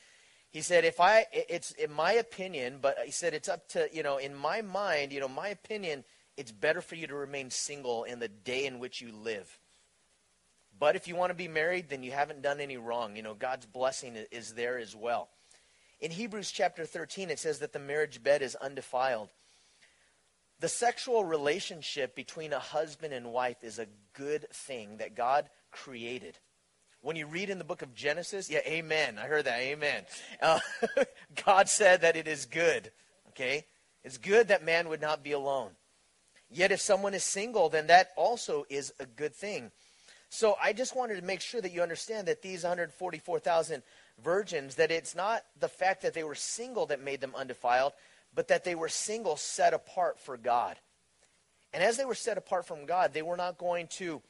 [0.50, 4.04] He said, if I, it's in my opinion, but he said, it's up to, you
[4.04, 6.04] know, in my mind, you know, my opinion,
[6.36, 9.58] it's better for you to remain single in the day in which you live.
[10.78, 13.16] But if you want to be married, then you haven't done any wrong.
[13.16, 15.28] You know, God's blessing is there as well.
[16.00, 19.30] In Hebrews chapter 13, it says that the marriage bed is undefiled.
[20.60, 26.38] The sexual relationship between a husband and wife is a good thing that God created.
[27.02, 29.18] When you read in the book of Genesis, yeah, amen.
[29.18, 30.04] I heard that, amen.
[30.40, 30.60] Uh,
[31.44, 32.90] God said that it is good,
[33.28, 33.66] okay?
[34.02, 35.70] It's good that man would not be alone.
[36.50, 39.70] Yet if someone is single, then that also is a good thing.
[40.30, 43.82] So I just wanted to make sure that you understand that these 144,000
[44.22, 47.92] virgins, that it's not the fact that they were single that made them undefiled,
[48.34, 50.76] but that they were single set apart for God.
[51.72, 54.22] And as they were set apart from God, they were not going to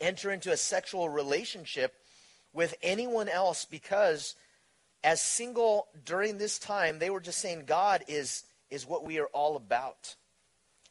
[0.00, 1.94] enter into a sexual relationship
[2.52, 4.34] with anyone else because
[5.04, 9.26] as single during this time, they were just saying God is, is what we are
[9.26, 10.16] all about.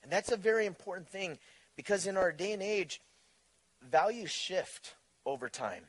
[0.03, 1.37] And that's a very important thing
[1.75, 3.01] because in our day and age,
[3.81, 5.83] values shift over time.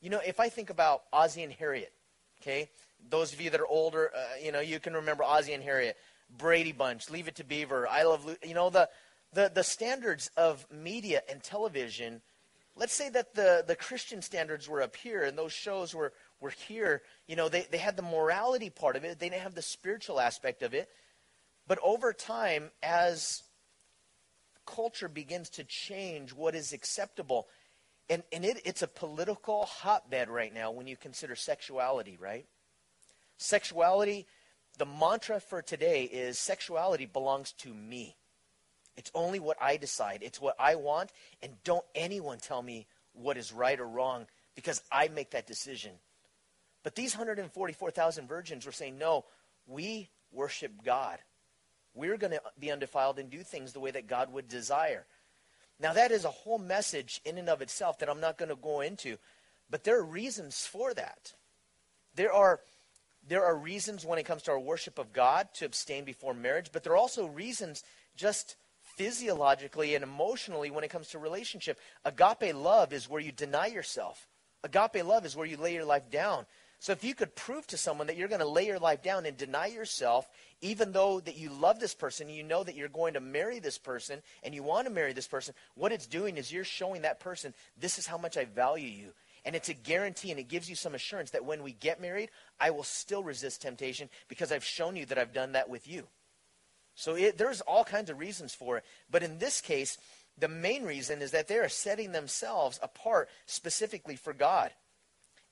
[0.00, 1.92] You know, if I think about Ozzie and Harriet,
[2.40, 2.70] okay,
[3.10, 5.96] those of you that are older, uh, you know, you can remember Ozzie and Harriet,
[6.36, 8.88] Brady Bunch, Leave It to Beaver, I Love, you know, the,
[9.32, 12.22] the, the standards of media and television.
[12.78, 16.50] Let's say that the, the Christian standards were up here and those shows were, were
[16.50, 17.02] here.
[17.26, 20.20] You know, they, they had the morality part of it, they didn't have the spiritual
[20.20, 20.88] aspect of it.
[21.66, 23.42] But over time, as
[24.64, 27.48] culture begins to change what is acceptable,
[28.08, 32.46] and, and it, it's a political hotbed right now when you consider sexuality, right?
[33.38, 34.26] Sexuality,
[34.78, 38.16] the mantra for today is sexuality belongs to me.
[38.98, 40.22] It's only what I decide.
[40.22, 44.82] It's what I want, and don't anyone tell me what is right or wrong because
[44.90, 45.92] I make that decision.
[46.82, 49.24] But these 144,000 virgins were saying, no,
[49.68, 51.18] we worship God.
[51.94, 55.06] We're going to be undefiled and do things the way that God would desire.
[55.78, 58.56] Now, that is a whole message in and of itself that I'm not going to
[58.56, 59.16] go into,
[59.70, 61.34] but there are reasons for that.
[62.16, 62.58] There are,
[63.28, 66.70] there are reasons when it comes to our worship of God to abstain before marriage,
[66.72, 67.84] but there are also reasons
[68.16, 68.56] just
[68.98, 71.78] physiologically and emotionally when it comes to relationship.
[72.04, 74.28] Agape love is where you deny yourself.
[74.64, 76.44] Agape love is where you lay your life down.
[76.80, 79.26] So if you could prove to someone that you're going to lay your life down
[79.26, 80.28] and deny yourself,
[80.60, 83.78] even though that you love this person, you know that you're going to marry this
[83.78, 87.20] person and you want to marry this person, what it's doing is you're showing that
[87.20, 89.12] person, this is how much I value you.
[89.44, 92.30] And it's a guarantee and it gives you some assurance that when we get married,
[92.60, 96.06] I will still resist temptation because I've shown you that I've done that with you.
[96.98, 98.84] So it, there's all kinds of reasons for it.
[99.08, 99.98] But in this case,
[100.36, 104.72] the main reason is that they are setting themselves apart specifically for God.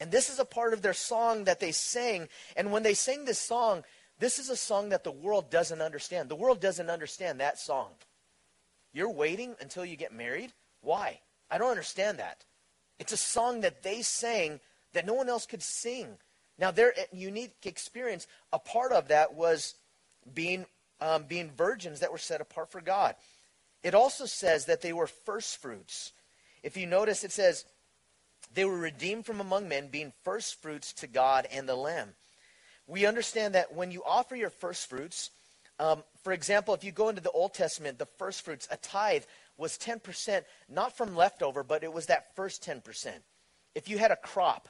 [0.00, 2.28] And this is a part of their song that they sang.
[2.56, 3.84] And when they sing this song,
[4.18, 6.28] this is a song that the world doesn't understand.
[6.28, 7.90] The world doesn't understand that song.
[8.92, 10.52] You're waiting until you get married?
[10.80, 11.20] Why?
[11.48, 12.44] I don't understand that.
[12.98, 14.58] It's a song that they sang
[14.94, 16.18] that no one else could sing.
[16.58, 19.76] Now, their unique experience, a part of that was
[20.34, 20.66] being,
[21.00, 23.14] um, being virgins that were set apart for God.
[23.82, 26.12] It also says that they were first fruits.
[26.62, 27.64] If you notice, it says,
[28.54, 32.14] they were redeemed from among men, being first fruits to God and the Lamb.
[32.86, 35.30] We understand that when you offer your first fruits,
[35.78, 39.24] um, for example, if you go into the Old Testament, the first fruits, a tithe
[39.58, 43.12] was 10%, not from leftover, but it was that first 10%.
[43.74, 44.68] If you had a crop,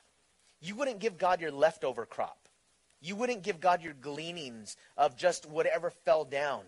[0.60, 2.45] you wouldn't give God your leftover crop.
[3.00, 6.62] You wouldn't give God your gleanings of just whatever fell down.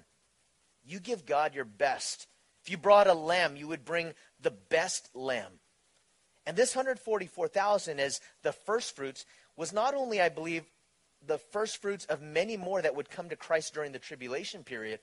[0.84, 2.26] You give God your best.
[2.62, 5.60] If you brought a lamb, you would bring the best lamb.
[6.46, 10.64] And this 144,000 as the first fruits was not only, I believe,
[11.26, 15.00] the first fruits of many more that would come to Christ during the tribulation period,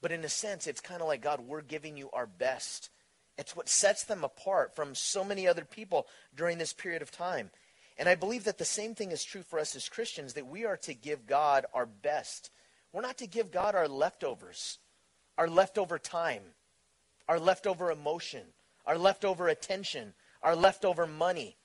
[0.00, 2.90] but in a sense, it's kind of like, God, we're giving you our best.
[3.38, 7.50] It's what sets them apart from so many other people during this period of time.
[7.98, 10.64] And I believe that the same thing is true for us as Christians, that we
[10.64, 12.50] are to give God our best.
[12.92, 14.78] We're not to give God our leftovers,
[15.38, 16.42] our leftover time,
[17.28, 18.42] our leftover emotion,
[18.86, 21.56] our leftover attention, our leftover money.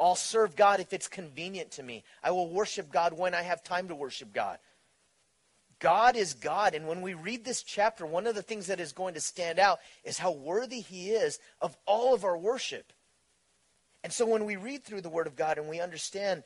[0.00, 2.02] I'll serve God if it's convenient to me.
[2.22, 4.58] I will worship God when I have time to worship God.
[5.78, 6.74] God is God.
[6.74, 9.58] And when we read this chapter, one of the things that is going to stand
[9.58, 12.92] out is how worthy He is of all of our worship.
[14.04, 16.42] And so when we read through the Word of God and we understand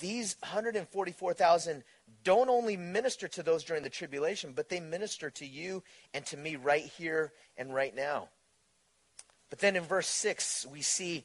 [0.00, 1.84] these 144,000
[2.24, 5.82] don't only minister to those during the tribulation, but they minister to you
[6.14, 8.28] and to me right here and right now.
[9.50, 11.24] But then in verse 6, we see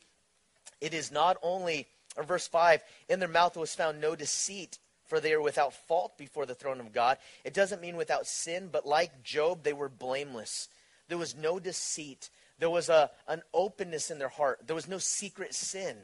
[0.81, 5.19] it is not only, or verse 5, in their mouth was found no deceit, for
[5.19, 7.17] they are without fault before the throne of God.
[7.43, 10.67] It doesn't mean without sin, but like Job, they were blameless.
[11.07, 12.29] There was no deceit.
[12.59, 14.61] There was a, an openness in their heart.
[14.65, 15.95] There was no secret sin.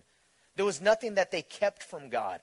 [0.55, 2.41] There was nothing that they kept from God.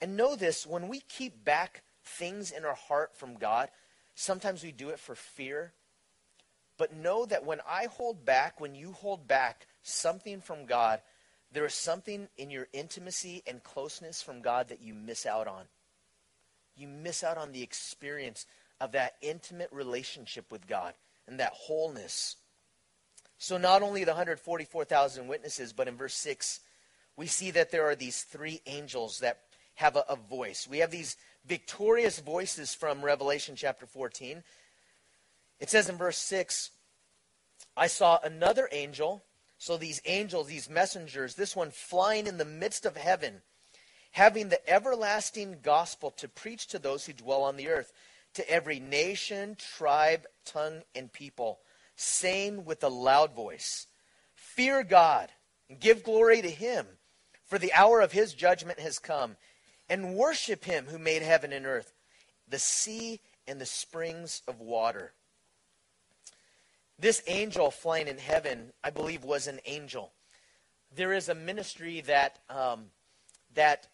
[0.00, 3.68] And know this when we keep back things in our heart from God,
[4.14, 5.72] sometimes we do it for fear.
[6.76, 11.00] But know that when I hold back, when you hold back something from God,
[11.50, 15.64] there is something in your intimacy and closeness from God that you miss out on.
[16.76, 18.46] You miss out on the experience
[18.80, 20.94] of that intimate relationship with God
[21.26, 22.36] and that wholeness.
[23.38, 26.60] So, not only the 144,000 witnesses, but in verse 6,
[27.16, 29.40] we see that there are these three angels that
[29.76, 30.66] have a, a voice.
[30.68, 34.42] We have these victorious voices from Revelation chapter 14.
[35.60, 36.70] It says in verse 6
[37.76, 39.22] I saw another angel.
[39.56, 43.42] So these angels, these messengers, this one flying in the midst of heaven,
[44.12, 47.92] having the everlasting gospel to preach to those who dwell on the earth,
[48.34, 51.58] to every nation, tribe, tongue, and people,
[51.98, 53.88] saying with a loud voice,
[54.34, 55.30] Fear God
[55.68, 56.86] and give glory to him,
[57.44, 59.36] for the hour of his judgment has come
[59.88, 61.92] and worship him who made heaven and earth,
[62.48, 65.12] the sea and the springs of water.
[66.98, 70.12] This angel flying in heaven, I believe, was an angel.
[70.94, 72.86] There is a ministry that um,
[73.54, 73.88] that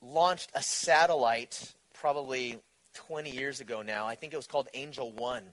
[0.00, 2.60] launched a satellite probably
[2.94, 4.06] 20 years ago now.
[4.06, 5.52] I think it was called Angel One.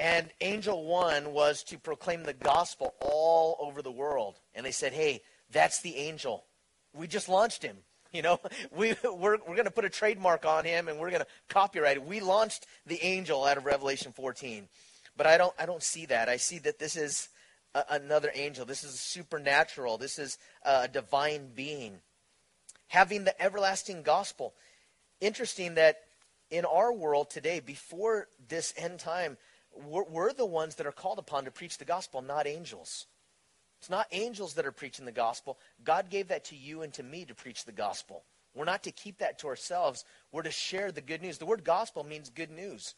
[0.00, 4.40] And Angel One was to proclaim the gospel all over the world.
[4.54, 5.20] And they said, hey,
[5.52, 6.46] that's the angel.
[6.94, 7.76] We just launched him.
[8.12, 8.40] You know,
[8.76, 11.96] we, we're, we're going to put a trademark on him and we're going to copyright
[11.96, 12.04] it.
[12.04, 14.66] We launched the angel out of Revelation 14.
[15.16, 16.28] But I don't, I don't see that.
[16.28, 17.28] I see that this is
[17.72, 18.66] a, another angel.
[18.66, 19.96] This is supernatural.
[19.96, 22.00] This is a divine being.
[22.88, 24.54] Having the everlasting gospel.
[25.20, 25.98] Interesting that
[26.50, 29.36] in our world today, before this end time,
[29.74, 33.06] we're, we're the ones that are called upon to preach the gospel, not angels.
[33.80, 35.58] It's not angels that are preaching the gospel.
[35.82, 38.24] God gave that to you and to me to preach the gospel.
[38.54, 40.04] We're not to keep that to ourselves.
[40.32, 41.38] We're to share the good news.
[41.38, 42.94] The word gospel means good news.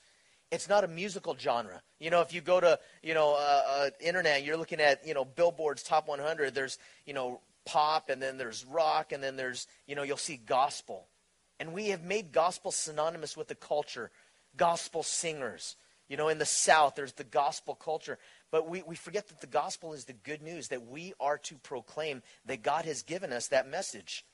[0.50, 1.80] It's not a musical genre.
[2.00, 5.14] You know, if you go to, you know, uh, uh, internet, you're looking at, you
[5.14, 6.54] know, Billboard's top 100.
[6.54, 10.36] There's, you know, pop, and then there's rock, and then there's, you know, you'll see
[10.36, 11.06] gospel.
[11.60, 14.10] And we have made gospel synonymous with the culture.
[14.56, 15.76] Gospel singers.
[16.12, 18.18] You know, in the South, there's the gospel culture.
[18.50, 21.54] But we, we forget that the gospel is the good news, that we are to
[21.54, 24.26] proclaim that God has given us that message.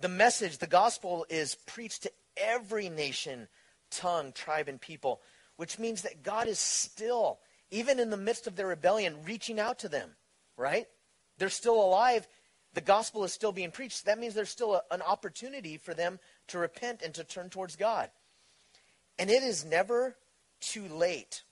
[0.00, 3.48] The message, the gospel, is preached to every nation,
[3.90, 5.20] tongue, tribe, and people,
[5.56, 7.40] which means that God is still,
[7.72, 10.10] even in the midst of their rebellion, reaching out to them,
[10.56, 10.86] right?
[11.38, 12.28] They're still alive.
[12.74, 14.04] The gospel is still being preached.
[14.04, 17.74] That means there's still a, an opportunity for them to repent and to turn towards
[17.74, 18.10] God.
[19.18, 20.16] And it is never
[20.60, 21.42] too late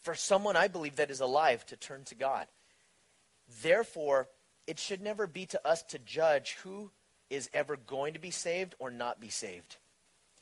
[0.00, 2.46] for someone, I believe, that is alive to turn to God.
[3.62, 4.28] Therefore,
[4.66, 6.90] it should never be to us to judge who
[7.30, 9.76] is ever going to be saved or not be saved.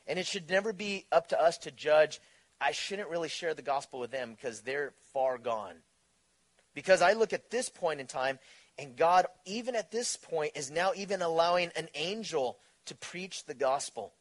[0.06, 2.20] And it should never be up to us to judge,
[2.60, 5.76] I shouldn't really share the gospel with them because they're far gone.
[6.74, 8.38] Because I look at this point in time,
[8.78, 13.54] and God, even at this point, is now even allowing an angel to preach the
[13.54, 14.12] gospel.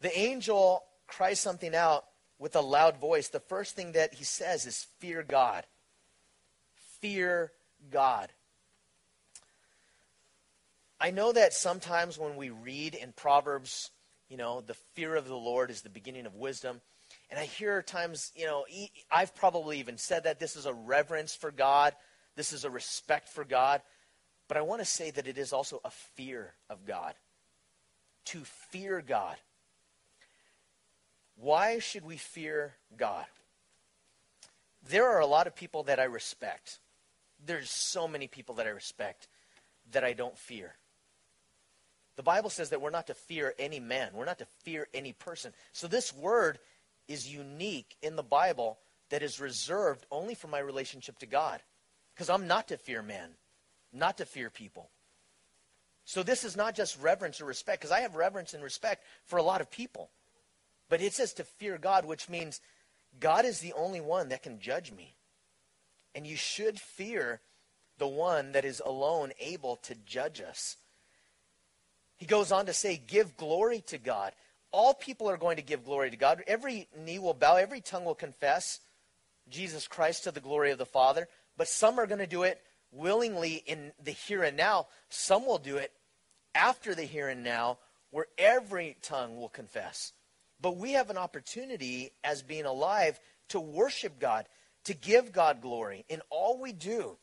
[0.00, 2.04] The angel cries something out
[2.38, 5.64] with a loud voice, the first thing that he says is, Fear God.
[7.00, 7.52] Fear
[7.90, 8.30] God.
[11.00, 13.90] I know that sometimes when we read in Proverbs,
[14.28, 16.80] you know, the fear of the Lord is the beginning of wisdom.
[17.30, 18.64] And I hear times, you know,
[19.10, 21.94] I've probably even said that this is a reverence for God,
[22.36, 23.80] this is a respect for God.
[24.48, 27.14] But I want to say that it is also a fear of God.
[28.26, 28.40] To
[28.70, 29.36] fear God.
[31.40, 33.26] Why should we fear God?
[34.88, 36.78] There are a lot of people that I respect.
[37.44, 39.28] There's so many people that I respect
[39.92, 40.74] that I don't fear.
[42.16, 45.12] The Bible says that we're not to fear any man, we're not to fear any
[45.12, 45.52] person.
[45.72, 46.58] So this word
[47.06, 48.78] is unique in the Bible
[49.10, 51.60] that is reserved only for my relationship to God.
[52.14, 53.30] Because I'm not to fear man,
[53.92, 54.90] not to fear people.
[56.04, 59.38] So this is not just reverence or respect, because I have reverence and respect for
[59.38, 60.10] a lot of people.
[60.88, 62.60] But it says to fear God, which means
[63.20, 65.14] God is the only one that can judge me.
[66.14, 67.40] And you should fear
[67.98, 70.76] the one that is alone able to judge us.
[72.16, 74.32] He goes on to say, Give glory to God.
[74.70, 76.42] All people are going to give glory to God.
[76.46, 78.80] Every knee will bow, every tongue will confess
[79.48, 81.28] Jesus Christ to the glory of the Father.
[81.56, 82.60] But some are going to do it
[82.92, 84.86] willingly in the here and now.
[85.08, 85.92] Some will do it
[86.54, 87.78] after the here and now,
[88.10, 90.12] where every tongue will confess.
[90.60, 93.18] But we have an opportunity as being alive
[93.50, 94.46] to worship God,
[94.84, 97.16] to give God glory in all we do.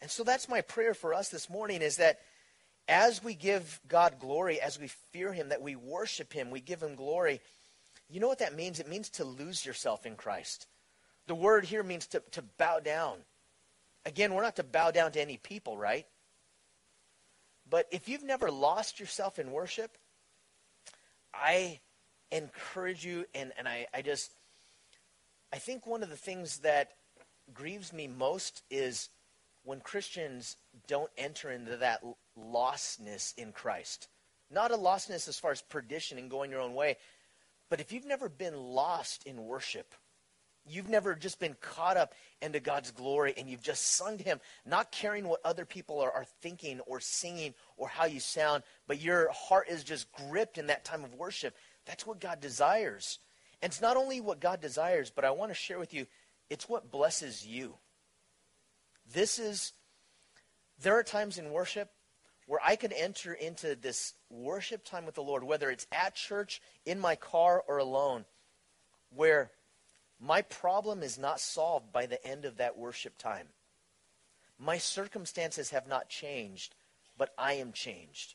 [0.00, 2.20] And so that's my prayer for us this morning is that
[2.86, 6.82] as we give God glory, as we fear Him, that we worship Him, we give
[6.82, 7.40] Him glory.
[8.10, 8.80] You know what that means?
[8.80, 10.66] It means to lose yourself in Christ.
[11.26, 13.16] The word here means to, to bow down.
[14.04, 16.06] Again, we're not to bow down to any people, right?
[17.68, 19.96] But if you've never lost yourself in worship,
[21.32, 21.80] I
[22.34, 24.32] encourage you, and, and I, I just,
[25.52, 26.92] I think one of the things that
[27.52, 29.08] grieves me most is
[29.62, 30.56] when Christians
[30.86, 32.02] don't enter into that
[32.38, 34.08] lostness in Christ.
[34.50, 36.96] Not a lostness as far as perdition and going your own way,
[37.70, 39.94] but if you've never been lost in worship,
[40.66, 44.40] you've never just been caught up into God's glory and you've just sung to Him,
[44.64, 49.00] not caring what other people are, are thinking or singing or how you sound, but
[49.00, 51.54] your heart is just gripped in that time of worship.
[51.86, 53.18] That's what God desires.
[53.62, 56.06] And it's not only what God desires, but I want to share with you,
[56.50, 57.74] it's what blesses you.
[59.12, 59.72] This is,
[60.80, 61.90] there are times in worship
[62.46, 66.60] where I could enter into this worship time with the Lord, whether it's at church,
[66.84, 68.24] in my car, or alone,
[69.14, 69.50] where
[70.20, 73.48] my problem is not solved by the end of that worship time.
[74.58, 76.74] My circumstances have not changed,
[77.16, 78.34] but I am changed.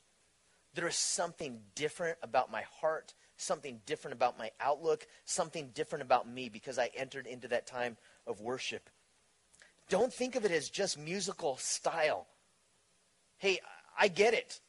[0.74, 6.28] There is something different about my heart, something different about my outlook, something different about
[6.28, 8.90] me because I entered into that time of worship.
[9.90, 12.28] Don't think of it as just musical style.
[13.38, 13.60] Hey,
[13.98, 14.60] I get it.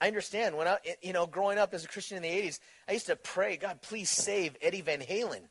[0.00, 0.56] I understand.
[0.56, 3.16] When I, you know, growing up as a Christian in the 80s, I used to
[3.16, 5.42] pray, God, please save Eddie Van Halen,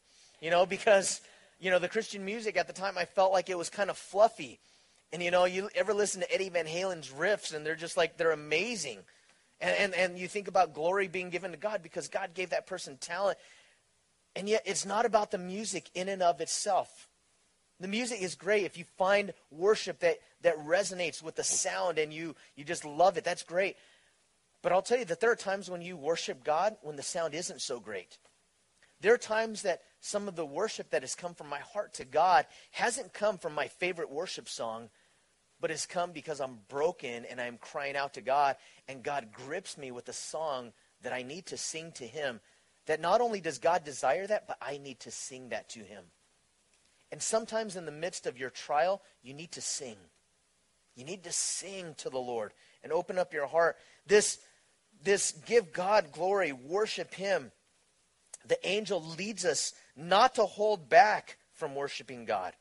[0.41, 1.22] you know, because,
[1.59, 3.97] you know, the Christian music at the time, I felt like it was kind of
[3.97, 4.59] fluffy.
[5.11, 8.18] And, you know, you ever listen to Eddie Van Halen's riffs, and they're just like,
[8.18, 8.99] they're amazing.
[9.64, 12.68] And, and, and you think about glory being given to God because God gave that
[12.68, 13.38] person talent.
[14.36, 17.07] And yet, it's not about the music in and of itself.
[17.80, 18.66] The music is great.
[18.66, 23.18] If you find worship that, that resonates with the sound and you, you just love
[23.18, 23.78] it, that's great.
[24.61, 27.34] But I'll tell you that there are times when you worship God when the sound
[27.34, 28.18] isn't so great.
[28.99, 32.05] There are times that some of the worship that has come from my heart to
[32.05, 34.89] God hasn't come from my favorite worship song,
[35.64, 38.57] but has come because I'm broken and I'm crying out to God,
[38.89, 42.41] and God grips me with a song that I need to sing to Him.
[42.88, 46.03] That not only does God desire that, but I need to sing that to Him.
[47.14, 49.95] And sometimes in the midst of your trial, you need to sing.
[50.97, 52.51] You need to sing to the Lord
[52.84, 53.78] and open up your heart.
[54.05, 54.39] This,
[55.01, 57.53] this give God glory, worship Him.
[58.45, 62.51] The angel leads us not to hold back from worshiping God.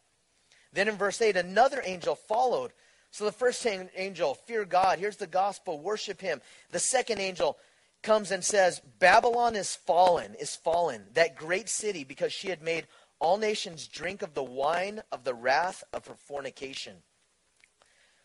[0.73, 2.71] Then in verse 8, another angel followed.
[3.13, 4.99] So the first angel, fear God.
[4.99, 6.41] Here's the gospel, worship Him.
[6.71, 7.59] The second angel
[8.03, 12.87] comes and says, Babylon is fallen, is fallen, that great city, because she had made
[13.21, 16.97] all nations drink of the wine of the wrath of her fornication.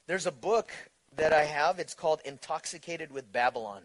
[0.07, 0.71] There's a book
[1.17, 1.79] that I have.
[1.79, 3.83] It's called Intoxicated with Babylon.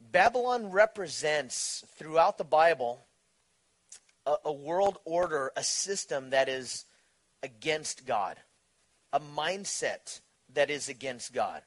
[0.00, 3.04] Babylon represents, throughout the Bible,
[4.24, 6.86] a, a world order, a system that is
[7.42, 8.38] against God,
[9.12, 10.20] a mindset
[10.54, 11.62] that is against God.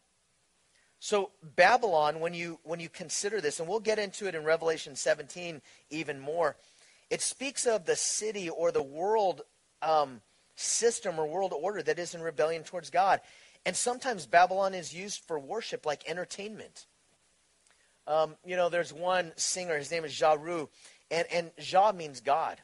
[1.00, 4.96] So Babylon, when you when you consider this, and we'll get into it in Revelation
[4.96, 6.56] 17 even more,
[7.10, 9.42] it speaks of the city or the world
[9.82, 10.22] um,
[10.56, 13.20] system or world order that is in rebellion towards God.
[13.66, 16.86] And sometimes Babylon is used for worship like entertainment.
[18.08, 20.36] Um, you know, there's one singer, his name is Ja
[21.12, 22.58] and, and Ja means God.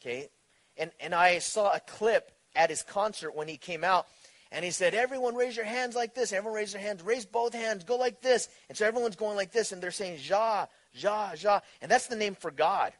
[0.00, 0.30] Okay?
[0.76, 4.06] And, and I saw a clip at his concert when he came out,
[4.52, 6.32] and he said, Everyone raise your hands like this.
[6.32, 7.02] Everyone raise their hands.
[7.02, 7.84] Raise both hands.
[7.84, 8.48] Go like this.
[8.68, 11.60] And so everyone's going like this, and they're saying, Ja, Ja, Ja.
[11.80, 12.92] And that's the name for God.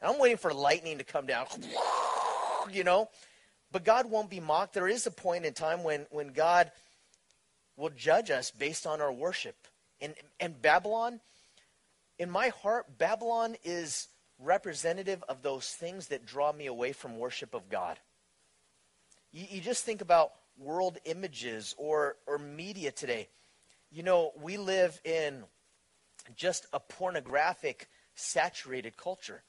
[0.00, 1.46] And I'm waiting for lightning to come down,
[2.72, 3.08] you know.
[3.72, 4.74] But God won't be mocked.
[4.74, 6.70] There is a point in time when, when God
[7.76, 9.56] will judge us based on our worship.
[10.00, 11.20] And, and Babylon,
[12.18, 17.54] in my heart, Babylon is representative of those things that draw me away from worship
[17.54, 17.98] of God.
[19.32, 23.28] You, you just think about world images or, or media today.
[23.90, 25.44] You know, we live in
[26.36, 29.42] just a pornographic, saturated culture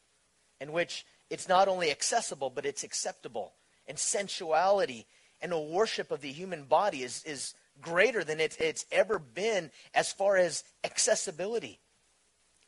[0.61, 3.53] in which it's not only accessible, but it's acceptable.
[3.87, 5.07] And sensuality
[5.41, 9.71] and a worship of the human body is, is greater than it's, it's ever been
[9.93, 11.79] as far as accessibility.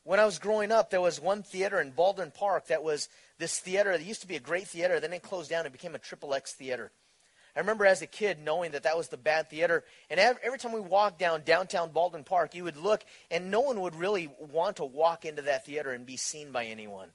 [0.04, 3.08] When I was growing up, there was one theater in Baldwin Park that was
[3.38, 5.94] this theater that used to be a great theater, then it closed down and became
[5.94, 6.90] a triple X theater.
[7.54, 9.84] I remember as a kid knowing that that was the bad theater.
[10.08, 13.80] And every time we walked down downtown Baldwin Park, you would look, and no one
[13.82, 17.10] would really want to walk into that theater and be seen by anyone.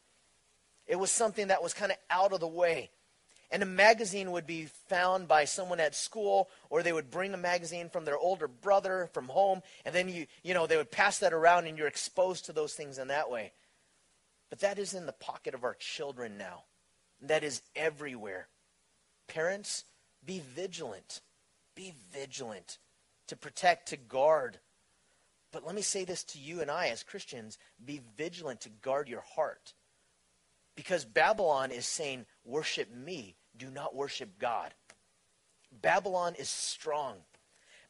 [0.86, 2.92] It was something that was kind of out of the way.
[3.50, 7.38] And a magazine would be found by someone at school, or they would bring a
[7.38, 11.20] magazine from their older brother from home, and then you, you know, they would pass
[11.20, 13.54] that around, and you're exposed to those things in that way.
[14.50, 16.64] But that is in the pocket of our children now.
[17.22, 18.48] That is everywhere.
[19.28, 19.86] Parents,
[20.26, 21.22] be vigilant.
[21.76, 22.78] Be vigilant
[23.28, 24.60] to protect, to guard.
[25.52, 29.08] But let me say this to you and I as Christians be vigilant to guard
[29.08, 29.74] your heart.
[30.76, 34.74] Because Babylon is saying, worship me, do not worship God.
[35.82, 37.16] Babylon is strong.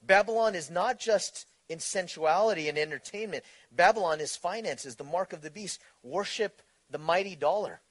[0.01, 3.43] Babylon is not just in sensuality and entertainment.
[3.71, 5.81] Babylon is finances, the mark of the beast.
[6.03, 7.81] Worship the mighty dollar.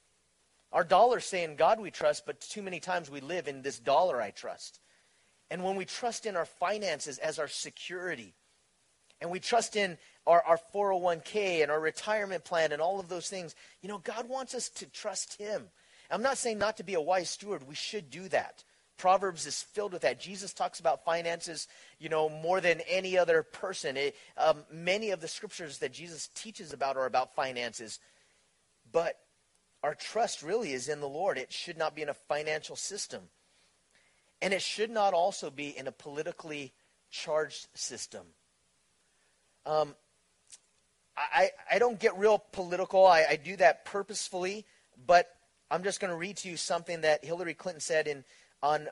[0.73, 4.21] Our dollar saying God we trust, but too many times we live in this dollar
[4.21, 4.81] I trust.
[5.51, 8.35] And when we trust in our finances as our security,
[9.21, 9.97] and we trust in
[10.27, 14.29] our, our 401k and our retirement plan and all of those things, you know, God
[14.29, 15.69] wants us to trust Him.
[16.11, 17.67] I'm not saying not to be a wise steward.
[17.67, 18.65] We should do that.
[18.99, 20.21] Proverbs is filled with that.
[20.21, 23.97] Jesus talks about finances, you know, more than any other person.
[23.97, 28.01] It, um, many of the scriptures that Jesus teaches about are about finances.
[28.91, 29.19] But
[29.87, 31.39] our trust really is in the Lord.
[31.39, 33.23] It should not be in a financial system.
[34.43, 36.73] And it should not also be in a politically
[37.09, 38.23] charged system.
[39.65, 39.95] Um,
[41.17, 43.07] I, I don't get real political.
[43.07, 44.67] I, I do that purposefully,
[45.07, 45.29] but
[45.71, 48.25] I'm just going to read to you something that Hillary Clinton said in
[48.65, 48.89] on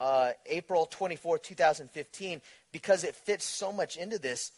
[0.00, 4.50] uh, April 24, 2015, because it fits so much into this.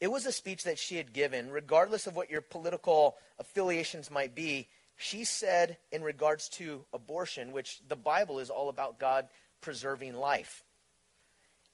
[0.00, 4.34] It was a speech that she had given, regardless of what your political affiliations might
[4.34, 4.68] be.
[4.96, 9.28] She said, in regards to abortion, which the Bible is all about God
[9.60, 10.62] preserving life.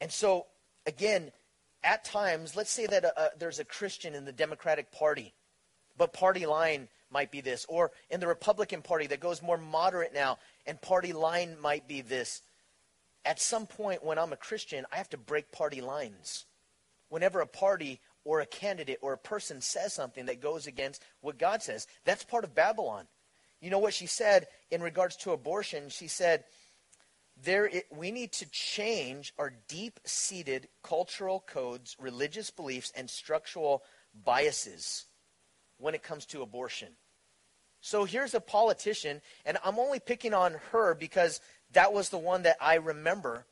[0.00, 0.46] And so,
[0.86, 1.32] again,
[1.82, 5.34] at times, let's say that a, a, there's a Christian in the Democratic Party,
[5.96, 10.14] but party line might be this, or in the Republican Party that goes more moderate
[10.14, 12.42] now, and party line might be this.
[13.24, 16.46] At some point, when I'm a Christian, I have to break party lines.
[17.08, 21.38] Whenever a party or a candidate or a person says something that goes against what
[21.38, 21.86] God says.
[22.04, 23.06] That's part of Babylon.
[23.60, 25.88] You know what she said in regards to abortion?
[25.88, 26.44] She said,
[27.42, 33.82] there it, we need to change our deep seated cultural codes, religious beliefs, and structural
[34.24, 35.06] biases
[35.78, 36.88] when it comes to abortion.
[37.80, 41.40] So here's a politician, and I'm only picking on her because
[41.72, 43.46] that was the one that I remember.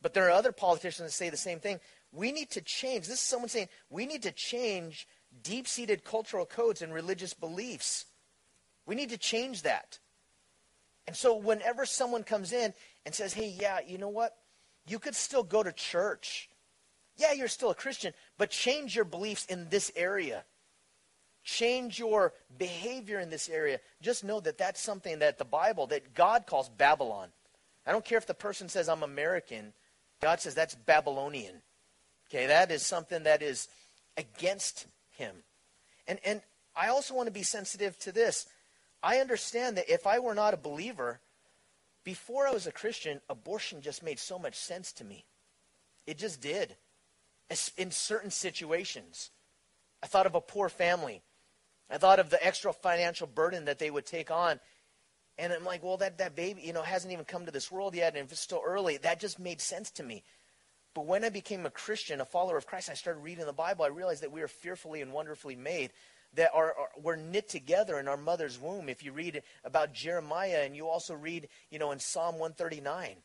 [0.00, 1.80] But there are other politicians that say the same thing.
[2.12, 3.06] We need to change.
[3.06, 5.06] This is someone saying we need to change
[5.42, 8.06] deep seated cultural codes and religious beliefs.
[8.86, 9.98] We need to change that.
[11.06, 12.74] And so, whenever someone comes in
[13.06, 14.36] and says, hey, yeah, you know what?
[14.86, 16.48] You could still go to church.
[17.16, 20.44] Yeah, you're still a Christian, but change your beliefs in this area.
[21.42, 23.80] Change your behavior in this area.
[24.02, 27.28] Just know that that's something that the Bible, that God calls Babylon.
[27.86, 29.72] I don't care if the person says, I'm American.
[30.20, 31.62] God says that's Babylonian.
[32.28, 33.68] Okay, that is something that is
[34.16, 35.34] against him.
[36.06, 36.42] And, and
[36.76, 38.46] I also want to be sensitive to this.
[39.02, 41.20] I understand that if I were not a believer,
[42.04, 45.24] before I was a Christian, abortion just made so much sense to me.
[46.06, 46.76] It just did.
[47.76, 49.30] In certain situations,
[50.02, 51.22] I thought of a poor family.
[51.90, 54.60] I thought of the extra financial burden that they would take on.
[55.38, 57.94] And I'm like, well, that, that baby, you know, hasn't even come to this world
[57.94, 60.24] yet, and if it's still early, that just made sense to me.
[60.94, 63.84] But when I became a Christian, a follower of Christ, I started reading the Bible.
[63.84, 65.90] I realized that we are fearfully and wonderfully made,
[66.34, 68.88] that are, are we're knit together in our mother's womb.
[68.88, 73.16] If you read about Jeremiah, and you also read, you know, in Psalm 139,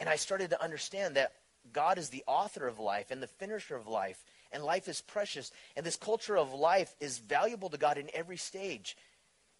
[0.00, 1.32] and I started to understand that
[1.72, 5.50] God is the author of life and the finisher of life, and life is precious,
[5.76, 8.96] and this culture of life is valuable to God in every stage.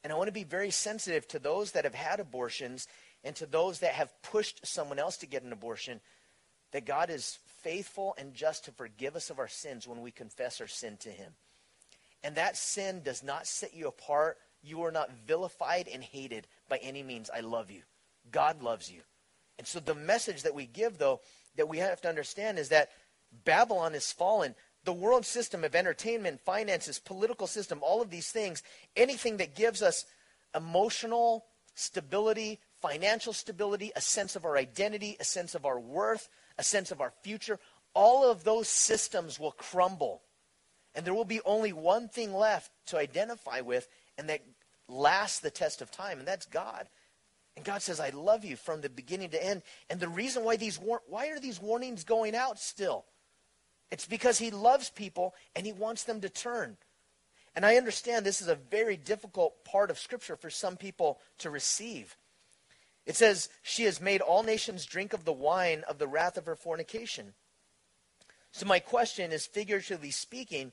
[0.04, 2.86] And I want to be very sensitive to those that have had abortions
[3.24, 6.00] and to those that have pushed someone else to get an abortion
[6.76, 10.60] that God is faithful and just to forgive us of our sins when we confess
[10.60, 11.32] our sin to him.
[12.22, 14.36] And that sin does not set you apart.
[14.62, 17.30] You are not vilified and hated by any means.
[17.34, 17.80] I love you.
[18.30, 19.00] God loves you.
[19.56, 21.22] And so the message that we give, though,
[21.56, 22.90] that we have to understand is that
[23.46, 24.54] Babylon is fallen.
[24.84, 28.62] The world system of entertainment, finances, political system, all of these things,
[28.94, 30.04] anything that gives us
[30.54, 36.28] emotional stability, financial stability, a sense of our identity, a sense of our worth,
[36.58, 37.58] a sense of our future,
[37.94, 40.22] all of those systems will crumble.
[40.94, 44.42] And there will be only one thing left to identify with, and that
[44.88, 46.88] lasts the test of time, and that's God.
[47.56, 49.62] And God says, I love you from the beginning to end.
[49.88, 53.06] And the reason why these war- why are these warnings going out still?
[53.90, 56.76] It's because he loves people and he wants them to turn.
[57.54, 61.50] And I understand this is a very difficult part of Scripture for some people to
[61.50, 62.16] receive.
[63.06, 66.46] It says, She has made all nations drink of the wine of the wrath of
[66.46, 67.34] her fornication.
[68.50, 70.72] So, my question is figuratively speaking,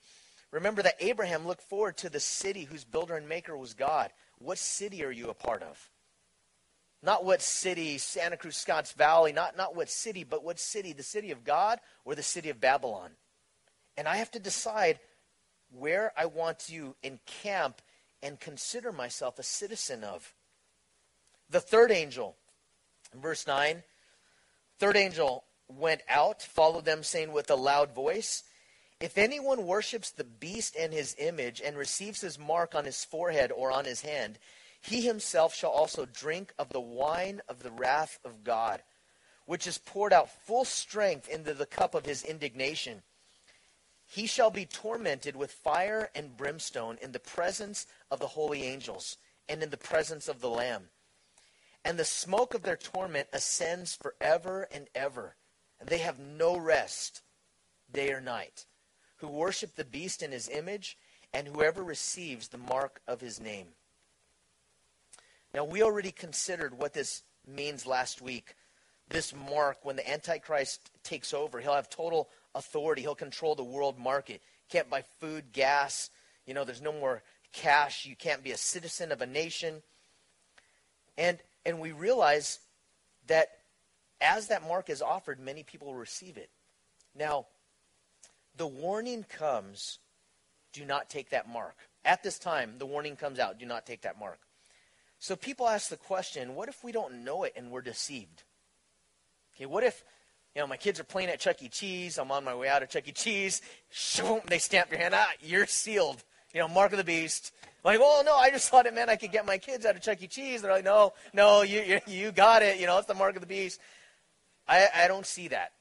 [0.52, 4.12] remember that Abraham looked forward to the city whose builder and maker was God.
[4.40, 5.90] What city are you a part of?
[7.04, 10.94] Not what city, Santa Cruz, Scotts Valley, not, not what city, but what city?
[10.94, 13.12] The city of God or the city of Babylon?
[13.98, 15.00] And I have to decide
[15.70, 17.82] where I want to encamp
[18.22, 20.34] and consider myself a citizen of.
[21.54, 22.36] The third angel,
[23.14, 23.84] verse 9,
[24.80, 28.42] third angel went out, followed them, saying with a loud voice,
[29.00, 33.52] If anyone worships the beast and his image, and receives his mark on his forehead
[33.52, 34.40] or on his hand,
[34.82, 38.82] he himself shall also drink of the wine of the wrath of God,
[39.46, 43.04] which is poured out full strength into the cup of his indignation
[44.06, 49.18] he shall be tormented with fire and brimstone in the presence of the holy angels
[49.50, 50.90] and in the presence of the Lamb.
[51.86, 55.36] And the smoke of their torment ascends forever and ever.
[55.80, 57.22] And they have no rest
[57.92, 58.66] day or night,
[59.18, 60.98] who worship the beast in his image,
[61.34, 63.68] and whoever receives the mark of his name.
[65.54, 68.56] Now, we already considered what this means last week.
[69.10, 73.02] This mark, when the Antichrist takes over, he'll have total authority.
[73.02, 74.42] He'll control the world market.
[74.70, 76.10] Can't buy food, gas.
[76.48, 77.22] You know, there's no more
[77.52, 78.06] cash.
[78.06, 79.84] You can't be a citizen of a nation.
[81.18, 82.60] And and we realize
[83.28, 83.50] that
[84.22, 86.50] as that mark is offered, many people receive it.
[87.16, 87.48] Now,
[88.56, 90.00] the warning comes,
[90.72, 91.76] do not take that mark.
[92.06, 94.40] At this time, the warning comes out, do not take that mark.
[95.20, 98.44] So people ask the question, what if we don't know it and we're deceived?
[99.56, 100.04] Okay, what if
[100.56, 101.68] you know, my kids are playing at Chuck E.
[101.68, 102.20] Cheese.
[102.20, 103.12] I'm on my way out of Chuck E.
[103.12, 103.62] Cheese.
[103.92, 105.16] Shoom, they stamp your hand.
[105.16, 106.24] Ah, you're sealed.
[106.54, 107.52] You know, mark of the beast.
[107.84, 110.02] Like, well, no, I just thought it meant I could get my kids out of
[110.02, 110.28] Chuck E.
[110.28, 110.62] Cheese.
[110.62, 112.80] They're like, no, no, you, you, you got it.
[112.80, 113.80] You know, it's the mark of the beast.
[114.68, 115.74] I, I don't see that.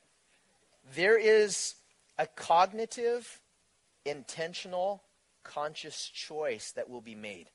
[0.94, 1.76] There is
[2.18, 3.40] a cognitive,
[4.04, 5.02] intentional,
[5.44, 7.50] conscious choice that will be made.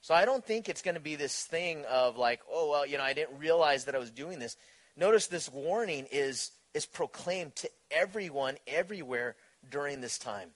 [0.00, 2.96] So I don't think it's going to be this thing of like, oh, well, you
[2.96, 4.56] know, I didn't realize that I was doing this.
[4.96, 9.36] Notice this warning is, is proclaimed to everyone, everywhere
[9.70, 10.50] during this time.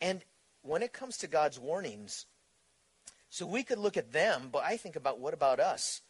[0.00, 0.22] And
[0.64, 2.26] when it comes to God's warnings,
[3.28, 6.00] so we could look at them, but I think about what about us?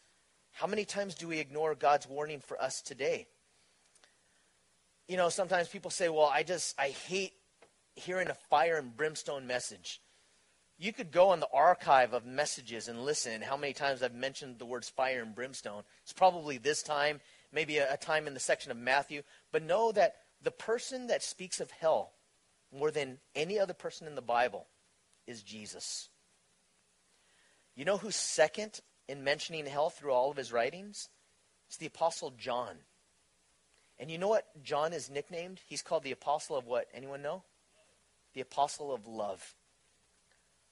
[0.53, 3.27] How many times do we ignore God's warning for us today?
[5.07, 7.33] You know, sometimes people say, well, I just, I hate
[7.95, 10.01] hearing a fire and brimstone message.
[10.77, 14.59] You could go on the archive of messages and listen how many times I've mentioned
[14.59, 15.83] the words fire and brimstone.
[16.03, 17.19] It's probably this time,
[17.51, 19.23] maybe a, a time in the section of Matthew.
[19.51, 22.13] But know that the person that speaks of hell
[22.71, 24.67] more than any other person in the Bible
[25.27, 26.09] is Jesus.
[27.75, 31.09] You know who's second in mentioning hell through all of his writings?
[31.67, 32.77] It's the Apostle John.
[33.99, 35.61] And you know what John is nicknamed?
[35.67, 36.87] He's called the Apostle of what?
[36.93, 37.43] Anyone know?
[38.33, 39.55] The Apostle of Love.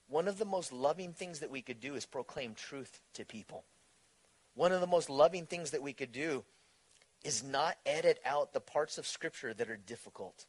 [0.07, 3.63] One of the most loving things that we could do is proclaim truth to people.
[4.55, 6.43] One of the most loving things that we could do
[7.23, 10.45] is not edit out the parts of Scripture that are difficult.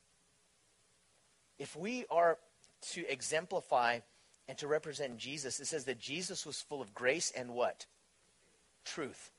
[1.59, 2.39] If we are
[2.93, 4.01] to exemplify
[4.49, 7.87] and to represent Jesus, it says that Jesus was full of grace and what?
[8.85, 9.31] Truth.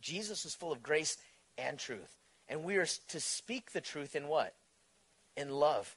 [0.00, 1.16] Jesus was full of grace
[1.56, 2.16] and truth.
[2.48, 4.54] And we are to speak the truth in what?
[5.36, 5.96] In love.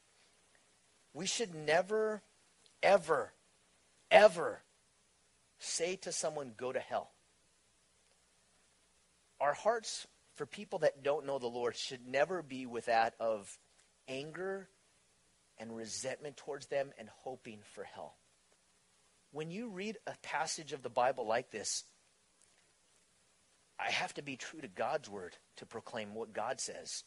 [1.13, 2.21] We should never
[2.83, 3.33] ever,
[4.11, 4.61] ever
[5.59, 7.11] say to someone, go to hell.
[9.39, 13.57] Our hearts for people that don't know the Lord should never be with that of
[14.07, 14.69] anger
[15.59, 18.15] and resentment towards them and hoping for hell.
[19.31, 21.83] When you read a passage of the Bible like this,
[23.79, 27.03] I have to be true to God's word to proclaim what God says.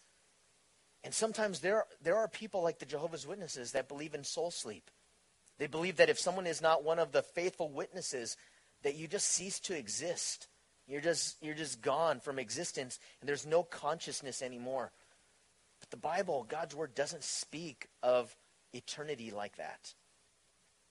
[1.04, 4.90] And sometimes there, there are people like the Jehovah's Witnesses that believe in soul sleep.
[5.58, 8.36] They believe that if someone is not one of the faithful witnesses,
[8.82, 10.48] that you just cease to exist.
[10.86, 14.92] You're just, you're just gone from existence, and there's no consciousness anymore.
[15.80, 18.34] But the Bible, God's Word, doesn't speak of
[18.72, 19.94] eternity like that.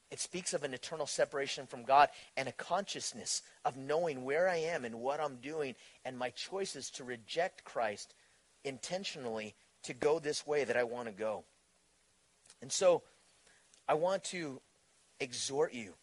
[0.10, 4.58] It speaks of an eternal separation from God and a consciousness of knowing where I
[4.58, 8.14] am and what I'm doing and my choices to reject Christ
[8.66, 11.46] intentionally to go this way that I want to go.
[12.62, 13.04] And so
[13.88, 14.62] I want to
[15.20, 15.94] exhort you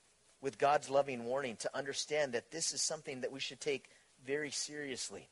[0.40, 3.90] with God's loving warning to understand that this is something that we should take
[4.24, 5.28] very seriously.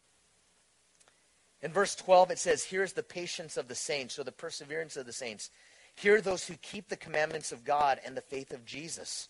[1.63, 5.07] In verse 12, it says, Here's the patience of the saints, or the perseverance of
[5.07, 5.51] the saints.
[5.97, 9.29] Here are those who keep the commandments of God and the faith of Jesus.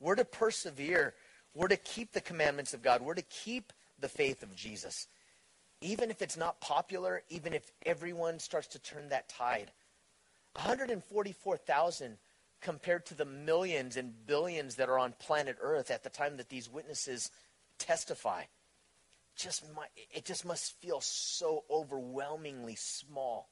[0.00, 1.14] We're to persevere.
[1.54, 3.00] We're to keep the commandments of God.
[3.00, 5.06] We're to keep the faith of Jesus.
[5.80, 9.70] Even if it's not popular, even if everyone starts to turn that tide.
[10.56, 12.18] 144,000
[12.60, 16.48] compared to the millions and billions that are on planet Earth at the time that
[16.48, 17.30] these witnesses
[17.78, 18.42] testify.
[19.36, 19.64] Just
[20.10, 23.48] it just must feel so overwhelmingly small.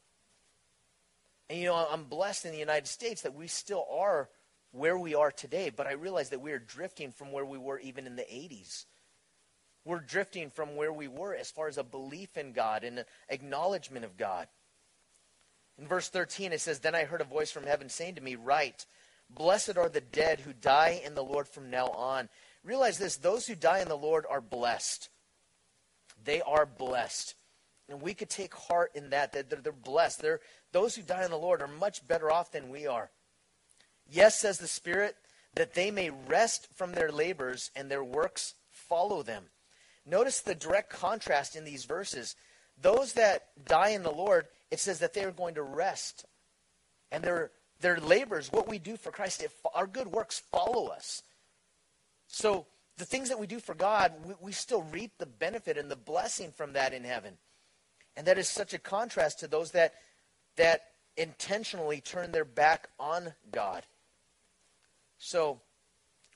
[1.53, 4.31] And you know, I'm blessed in the United States that we still are
[4.71, 7.79] where we are today, but I realize that we are drifting from where we were
[7.79, 8.87] even in the 80s.
[9.85, 13.05] We're drifting from where we were as far as a belief in God and an
[13.29, 14.49] acknowledgement of God.
[15.79, 18.35] In verse 13, it says, Then I heard a voice from heaven saying to me,
[18.35, 18.87] Write,
[19.29, 22.31] blessed are the dead who die in the Lord from now on.
[22.65, 25.11] Realize this those who die in the Lord are blessed.
[26.25, 27.35] They are blessed.
[27.93, 30.23] And we could take heart in that, that they're, they're blessed.
[30.23, 30.41] They're,
[30.73, 33.11] those who die in the Lord are much better off than we are.
[34.11, 35.15] Yes, says the Spirit,
[35.55, 39.45] that they may rest from their labors and their works follow them.
[40.07, 42.35] Notice the direct contrast in these verses.
[42.81, 46.25] Those that die in the Lord, it says that they are going to rest.
[47.11, 51.23] And their, their labors, what we do for Christ, it, our good works follow us.
[52.27, 52.65] So
[52.97, 55.97] the things that we do for God, we, we still reap the benefit and the
[55.97, 57.35] blessing from that in heaven.
[58.17, 59.95] And that is such a contrast to those that
[60.57, 60.83] that
[61.17, 63.85] intentionally turn their back on God.
[65.19, 65.61] So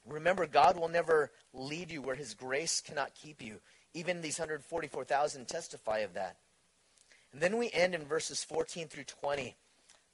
[0.06, 3.60] remember, God will never lead you where his grace cannot keep you.
[3.94, 6.36] Even these 144,000 testify of that.
[7.32, 9.56] And then we end in verses 14 through 20.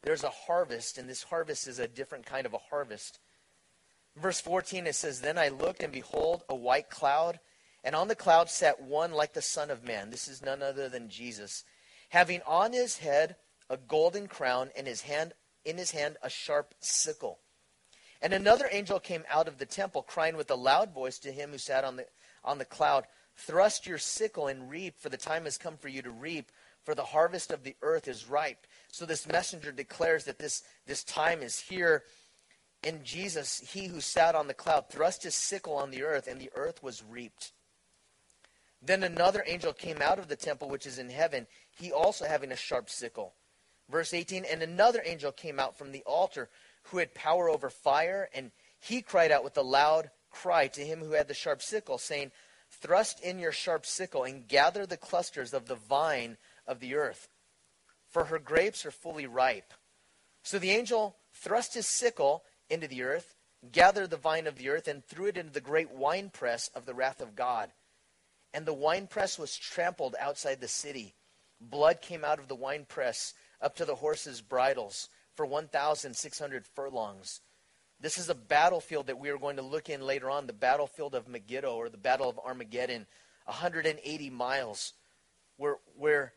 [0.02, 3.20] There's a harvest, and this harvest is a different kind of a harvest.
[4.16, 7.38] verse 14, it says, Then I looked, and behold, a white cloud,
[7.84, 10.10] and on the cloud sat one like the Son of Man.
[10.10, 11.64] This is none other than Jesus,
[12.10, 13.36] having on his head
[13.68, 15.32] a golden crown, and his hand
[15.64, 17.38] in his hand a sharp sickle.
[18.20, 21.50] And another angel came out of the temple, crying with a loud voice to him
[21.50, 22.06] who sat on the
[22.44, 23.06] on the cloud,
[23.36, 26.52] Thrust your sickle and reap, for the time has come for you to reap,
[26.84, 28.66] for the harvest of the earth is ripe.
[28.90, 32.02] So this messenger declares that this, this time is here.
[32.84, 36.40] And Jesus, he who sat on the cloud thrust his sickle on the earth, and
[36.40, 37.52] the earth was reaped.
[38.84, 42.50] Then another angel came out of the temple which is in heaven, he also having
[42.50, 43.34] a sharp sickle.
[43.88, 46.48] Verse 18 And another angel came out from the altar
[46.84, 51.00] who had power over fire, and he cried out with a loud cry to him
[51.00, 52.32] who had the sharp sickle, saying,
[52.70, 57.28] Thrust in your sharp sickle and gather the clusters of the vine of the earth,
[58.08, 59.74] for her grapes are fully ripe.
[60.42, 63.36] So the angel thrust his sickle into the earth,
[63.70, 66.94] gathered the vine of the earth, and threw it into the great winepress of the
[66.94, 67.70] wrath of God.
[68.54, 71.14] And the winepress was trampled outside the city.
[71.60, 77.40] Blood came out of the winepress up to the horses' bridles for 1,600 furlongs.
[78.00, 81.14] This is a battlefield that we are going to look in later on, the battlefield
[81.14, 83.06] of Megiddo or the Battle of Armageddon,
[83.44, 84.92] 180 miles,
[85.56, 86.32] where, where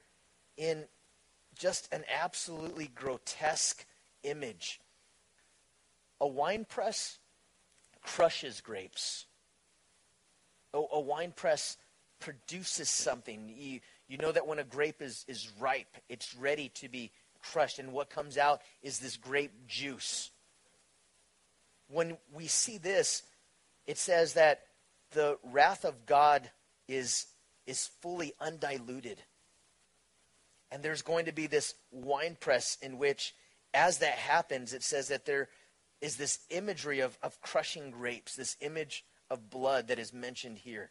[0.57, 0.85] in
[1.57, 3.85] just an absolutely grotesque
[4.23, 4.79] image,
[6.21, 7.17] a wine press
[8.03, 9.25] crushes grapes.
[10.73, 11.77] A, a wine press
[12.25, 13.53] produces something.
[13.55, 17.77] You, you know that when a grape is, is ripe, it's ready to be crushed,
[17.77, 20.31] and what comes out is this grape juice.
[21.87, 23.21] When we see this,
[23.85, 24.63] it says that
[25.11, 26.49] the wrath of God
[26.87, 27.27] is,
[27.67, 29.21] is fully undiluted.
[30.71, 33.35] And there's going to be this wine press in which,
[33.71, 35.47] as that happens, it says that there
[36.01, 40.89] is this imagery of, of crushing grapes, this image of blood that is mentioned here.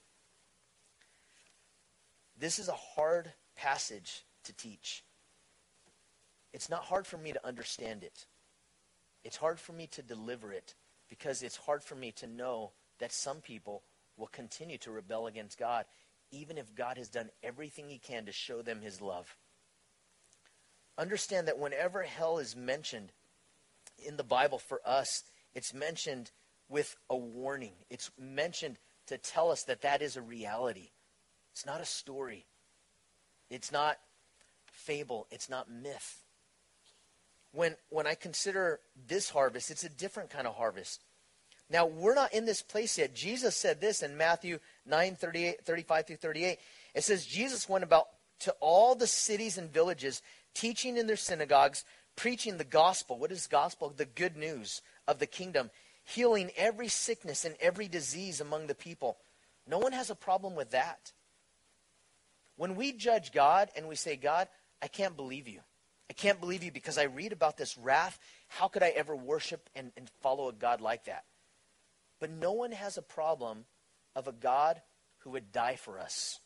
[2.39, 5.05] This is a hard passage to teach.
[6.53, 8.26] It's not hard for me to understand it.
[9.24, 10.74] It's hard for me to deliver it
[11.09, 13.82] because it's hard for me to know that some people
[14.16, 15.87] will continue to rebel against God,
[16.30, 19.37] even if God has done everything he can to show them his love.
[20.97, 23.12] Understand that whenever hell is mentioned
[23.99, 25.24] in the Bible for us,
[25.55, 26.30] it's mentioned
[26.68, 27.72] with a warning.
[27.91, 30.91] It's mentioned to tell us that that is a reality.
[31.55, 32.47] It's not a story.
[33.49, 33.99] It's not
[34.73, 35.29] fable.
[35.31, 36.25] It's not myth.
[37.53, 41.05] When, when I consider this harvest, it's a different kind of harvest.
[41.71, 43.15] Now, we're not in this place yet.
[43.15, 46.59] Jesus said this in Matthew 9, 38, 35 through 38.
[46.93, 48.09] It says, Jesus went about
[48.41, 50.23] to all the cities and villages,
[50.55, 51.85] teaching in their synagogues,
[52.17, 53.17] preaching the gospel.
[53.17, 53.95] What is gospel?
[53.97, 55.71] The good news of the kingdom,
[56.03, 59.19] healing every sickness and every disease among the people.
[59.69, 61.13] No one has a problem with that.
[62.57, 64.49] When we judge God and we say, God,
[64.83, 65.61] I can't believe you.
[66.09, 68.19] I can't believe you because I read about this wrath.
[68.49, 71.25] How could I ever worship and, and follow a God like that?
[72.21, 73.65] But no one has a problem
[74.15, 74.81] of a God
[75.21, 76.39] who would die for us.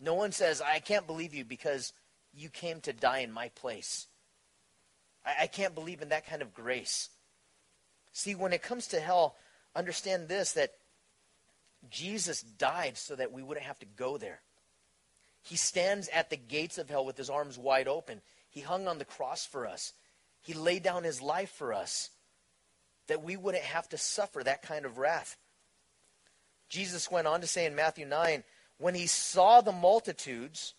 [0.00, 1.92] No one says, I can't believe you because
[2.34, 4.06] you came to die in my place.
[5.24, 7.10] I, I can't believe in that kind of grace.
[8.12, 9.36] See, when it comes to hell,
[9.74, 10.72] understand this that
[11.88, 14.40] Jesus died so that we wouldn't have to go there.
[15.42, 18.20] He stands at the gates of hell with his arms wide open.
[18.50, 19.92] He hung on the cross for us.
[20.42, 22.10] He laid down his life for us
[23.06, 25.36] that we wouldn't have to suffer that kind of wrath.
[26.68, 28.44] Jesus went on to say in Matthew 9,
[28.78, 30.74] when he saw the multitudes,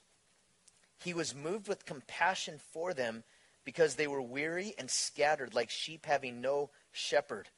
[0.98, 3.24] he was moved with compassion for them
[3.64, 7.50] because they were weary and scattered like sheep having no shepherd.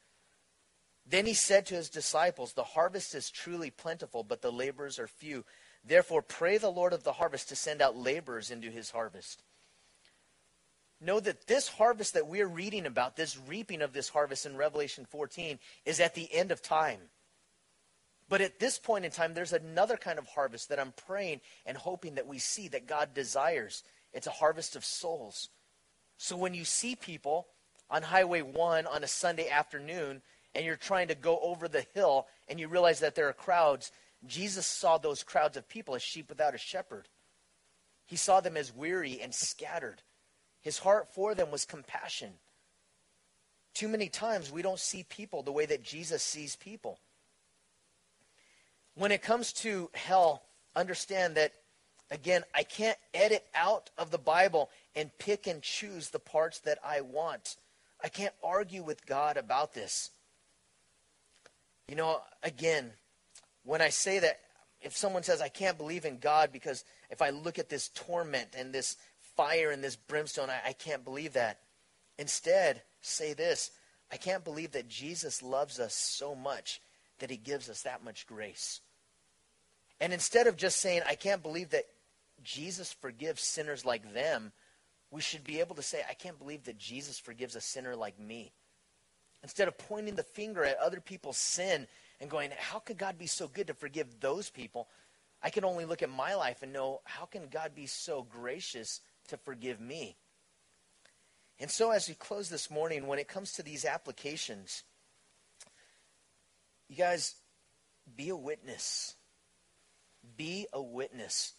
[1.06, 5.06] Then he said to his disciples, The harvest is truly plentiful, but the laborers are
[5.06, 5.44] few.
[5.84, 9.42] Therefore, pray the Lord of the harvest to send out laborers into his harvest.
[11.00, 15.04] Know that this harvest that we're reading about, this reaping of this harvest in Revelation
[15.04, 17.00] 14, is at the end of time.
[18.28, 21.76] But at this point in time, there's another kind of harvest that I'm praying and
[21.76, 23.82] hoping that we see that God desires.
[24.14, 25.50] It's a harvest of souls.
[26.16, 27.48] So when you see people
[27.90, 30.22] on Highway 1 on a Sunday afternoon
[30.54, 33.92] and you're trying to go over the hill and you realize that there are crowds,
[34.26, 37.08] Jesus saw those crowds of people as sheep without a shepherd.
[38.06, 40.02] He saw them as weary and scattered.
[40.60, 42.34] His heart for them was compassion.
[43.74, 46.98] Too many times we don't see people the way that Jesus sees people.
[48.94, 50.44] When it comes to hell,
[50.76, 51.52] understand that,
[52.10, 56.78] again, I can't edit out of the Bible and pick and choose the parts that
[56.84, 57.56] I want.
[58.02, 60.10] I can't argue with God about this.
[61.88, 62.92] You know, again,
[63.64, 64.40] when I say that,
[64.80, 68.50] if someone says, I can't believe in God because if I look at this torment
[68.56, 68.96] and this
[69.36, 71.60] fire and this brimstone, I, I can't believe that.
[72.18, 73.70] Instead, say this
[74.12, 76.80] I can't believe that Jesus loves us so much
[77.18, 78.80] that he gives us that much grace.
[80.00, 81.86] And instead of just saying, I can't believe that
[82.42, 84.52] Jesus forgives sinners like them,
[85.10, 88.18] we should be able to say, I can't believe that Jesus forgives a sinner like
[88.18, 88.52] me.
[89.42, 91.86] Instead of pointing the finger at other people's sin
[92.20, 94.88] and going, How could God be so good to forgive those people?
[95.42, 99.00] I can only look at my life and know, How can God be so gracious
[99.28, 100.16] to forgive me?
[101.60, 104.82] And so, as we close this morning, when it comes to these applications,
[106.88, 107.36] you guys,
[108.16, 109.14] be a witness.
[110.36, 111.52] Be a witness.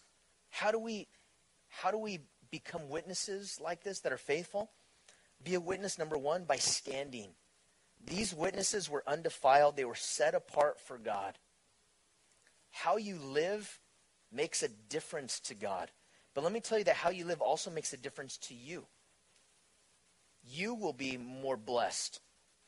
[0.50, 1.08] How do we
[1.68, 4.70] how do we become witnesses like this that are faithful?
[5.42, 7.30] Be a witness number 1 by standing.
[8.06, 11.38] These witnesses were undefiled, they were set apart for God.
[12.70, 13.80] How you live
[14.32, 15.90] makes a difference to God.
[16.34, 18.84] But let me tell you that how you live also makes a difference to you.
[20.44, 22.20] You will be more blessed.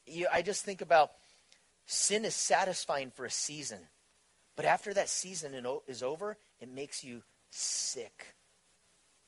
[0.07, 1.13] You, I just think about
[1.87, 3.79] sin is satisfying for a season.
[4.57, 5.55] But after that season
[5.87, 8.35] is over, it makes you sick.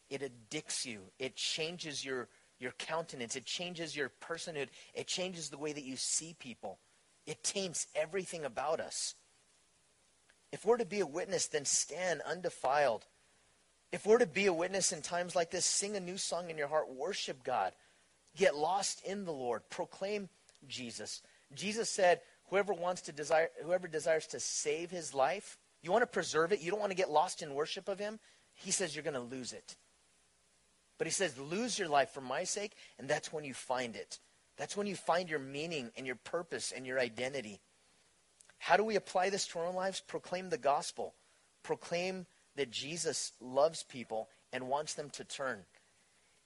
[0.08, 1.02] It addicts you.
[1.18, 2.28] It changes your,
[2.60, 3.34] your countenance.
[3.34, 4.68] It changes your personhood.
[4.94, 6.78] It changes the way that you see people.
[7.26, 9.14] It taints everything about us.
[10.52, 13.06] If we're to be a witness, then stand undefiled.
[13.92, 16.58] If we're to be a witness in times like this, sing a new song in
[16.58, 17.72] your heart, worship God,
[18.36, 20.28] get lost in the Lord, proclaim
[20.68, 21.22] Jesus.
[21.54, 26.06] Jesus said, Whoever wants to desire, whoever desires to save his life, you want to
[26.06, 28.18] preserve it, you don't want to get lost in worship of him,
[28.54, 29.76] he says you're going to lose it.
[31.00, 34.18] But he says, lose your life for my sake, and that's when you find it.
[34.58, 37.62] That's when you find your meaning and your purpose and your identity.
[38.58, 40.02] How do we apply this to our own lives?
[40.06, 41.14] Proclaim the gospel.
[41.62, 42.26] Proclaim
[42.56, 45.60] that Jesus loves people and wants them to turn.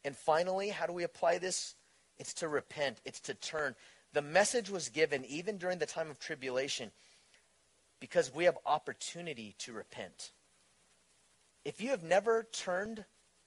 [0.05, 1.75] And finally, how do we apply this?
[2.17, 3.75] It's to repent, it's to turn.
[4.13, 6.93] The message was given even during the time of tribulation
[7.99, 10.31] because we have opportunity to repent.
[11.65, 13.05] If you have never turned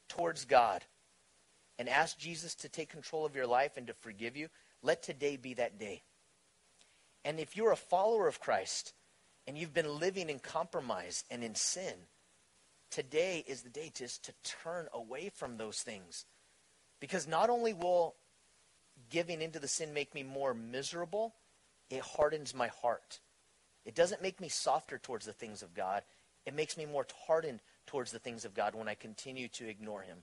[0.09, 0.83] towards God
[1.79, 4.49] and ask Jesus to take control of your life and to forgive you,
[4.81, 6.03] let today be that day.
[7.23, 8.93] And if you're a follower of Christ
[9.45, 11.93] and you've been living in compromise and in sin,
[12.89, 16.25] today is the day just to turn away from those things.
[16.99, 18.15] Because not only will
[19.09, 21.35] giving into the sin make me more miserable,
[21.89, 23.19] it hardens my heart.
[23.85, 26.03] It doesn't make me softer towards the things of God.
[26.45, 30.01] It makes me more hardened towards the things of God when I continue to ignore
[30.01, 30.17] Him.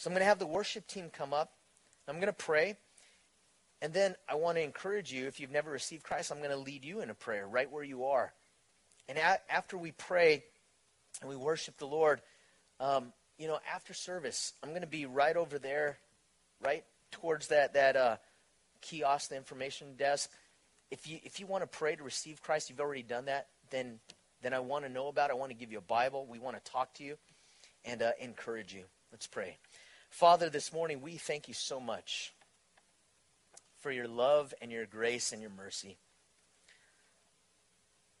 [0.00, 1.52] So I'm going to have the worship team come up.
[2.08, 2.78] I'm going to pray.
[3.82, 6.56] And then I want to encourage you, if you've never received Christ, I'm going to
[6.56, 8.32] lead you in a prayer right where you are.
[9.10, 10.42] And a- after we pray
[11.20, 12.22] and we worship the Lord,
[12.80, 15.98] um, you know, after service, I'm going to be right over there,
[16.64, 18.16] right towards that that uh,
[18.80, 20.30] kiosk, the information desk.
[20.90, 23.48] If you if you want to pray to receive Christ, you've already done that.
[23.68, 24.00] Then
[24.40, 25.28] then I want to know about.
[25.28, 25.34] it.
[25.34, 26.26] I want to give you a Bible.
[26.26, 27.18] We want to talk to you
[27.84, 28.84] and uh, encourage you.
[29.12, 29.58] Let's pray.
[30.10, 32.34] Father, this morning we thank you so much
[33.78, 35.96] for your love and your grace and your mercy.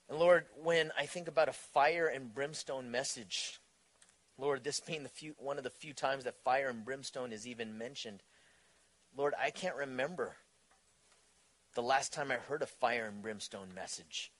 [0.08, 3.60] And Lord, when I think about a fire and brimstone message,
[4.38, 7.46] Lord, this being the few, one of the few times that fire and brimstone is
[7.46, 8.22] even mentioned,
[9.14, 10.36] Lord, I can't remember
[11.74, 14.32] the last time I heard a fire and brimstone message.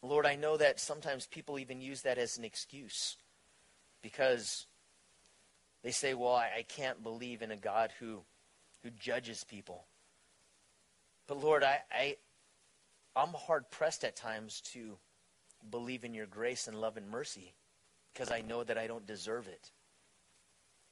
[0.00, 3.16] Lord, I know that sometimes people even use that as an excuse
[4.00, 4.66] because
[5.86, 8.18] they say, well, I, I can't believe in a God who,
[8.82, 9.84] who judges people.
[11.28, 12.16] But Lord, I, I,
[13.14, 14.96] I'm hard pressed at times to
[15.70, 17.54] believe in your grace and love and mercy
[18.12, 19.70] because I know that I don't deserve it.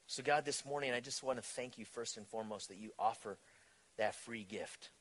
[0.07, 2.91] So, God, this morning, I just want to thank you first and foremost that you
[2.97, 3.37] offer
[3.97, 4.91] that free gift.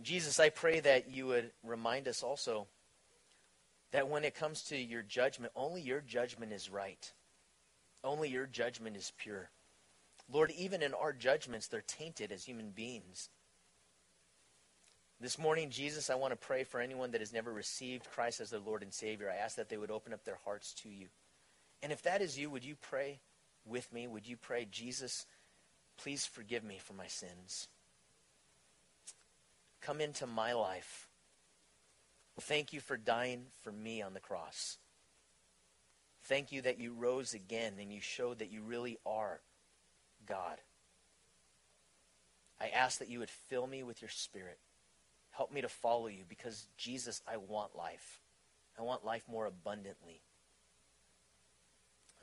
[0.00, 2.68] Jesus, I pray that you would remind us also
[3.90, 7.12] that when it comes to your judgment, only your judgment is right.
[8.04, 9.50] Only your judgment is pure.
[10.30, 13.28] Lord, even in our judgments, they're tainted as human beings.
[15.20, 18.50] This morning, Jesus, I want to pray for anyone that has never received Christ as
[18.50, 19.30] their Lord and Savior.
[19.30, 21.06] I ask that they would open up their hearts to you.
[21.82, 23.20] And if that is you, would you pray
[23.64, 24.08] with me?
[24.08, 25.26] Would you pray, Jesus,
[25.96, 27.68] please forgive me for my sins?
[29.80, 31.08] Come into my life.
[32.40, 34.78] Thank you for dying for me on the cross.
[36.24, 39.40] Thank you that you rose again and you showed that you really are
[40.26, 40.58] God.
[42.60, 44.58] I ask that you would fill me with your spirit.
[45.32, 48.20] Help me to follow you because, Jesus, I want life.
[48.78, 50.20] I want life more abundantly.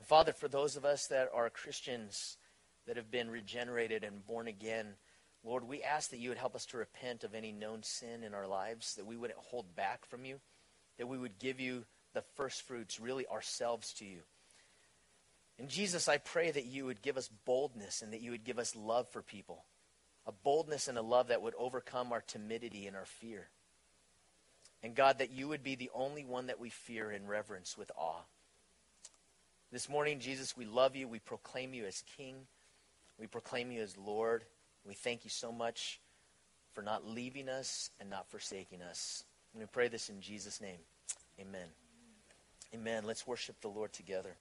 [0.02, 2.38] Father, for those of us that are Christians
[2.86, 4.94] that have been regenerated and born again,
[5.44, 8.34] Lord, we ask that you would help us to repent of any known sin in
[8.34, 10.40] our lives, that we wouldn't hold back from you,
[10.98, 14.20] that we would give you the first fruits, really ourselves to you.
[15.58, 18.58] And Jesus, I pray that you would give us boldness and that you would give
[18.58, 19.64] us love for people,
[20.26, 23.48] a boldness and a love that would overcome our timidity and our fear.
[24.82, 27.90] And God, that you would be the only one that we fear and reverence with
[27.96, 28.22] awe.
[29.70, 31.06] This morning, Jesus, we love you.
[31.06, 32.36] We proclaim you as King.
[33.18, 34.44] We proclaim you as Lord.
[34.86, 36.00] We thank you so much
[36.72, 39.24] for not leaving us and not forsaking us.
[39.52, 40.80] And we pray this in Jesus' name.
[41.38, 41.68] Amen.
[42.74, 43.04] Amen.
[43.04, 44.36] Let's worship the Lord together.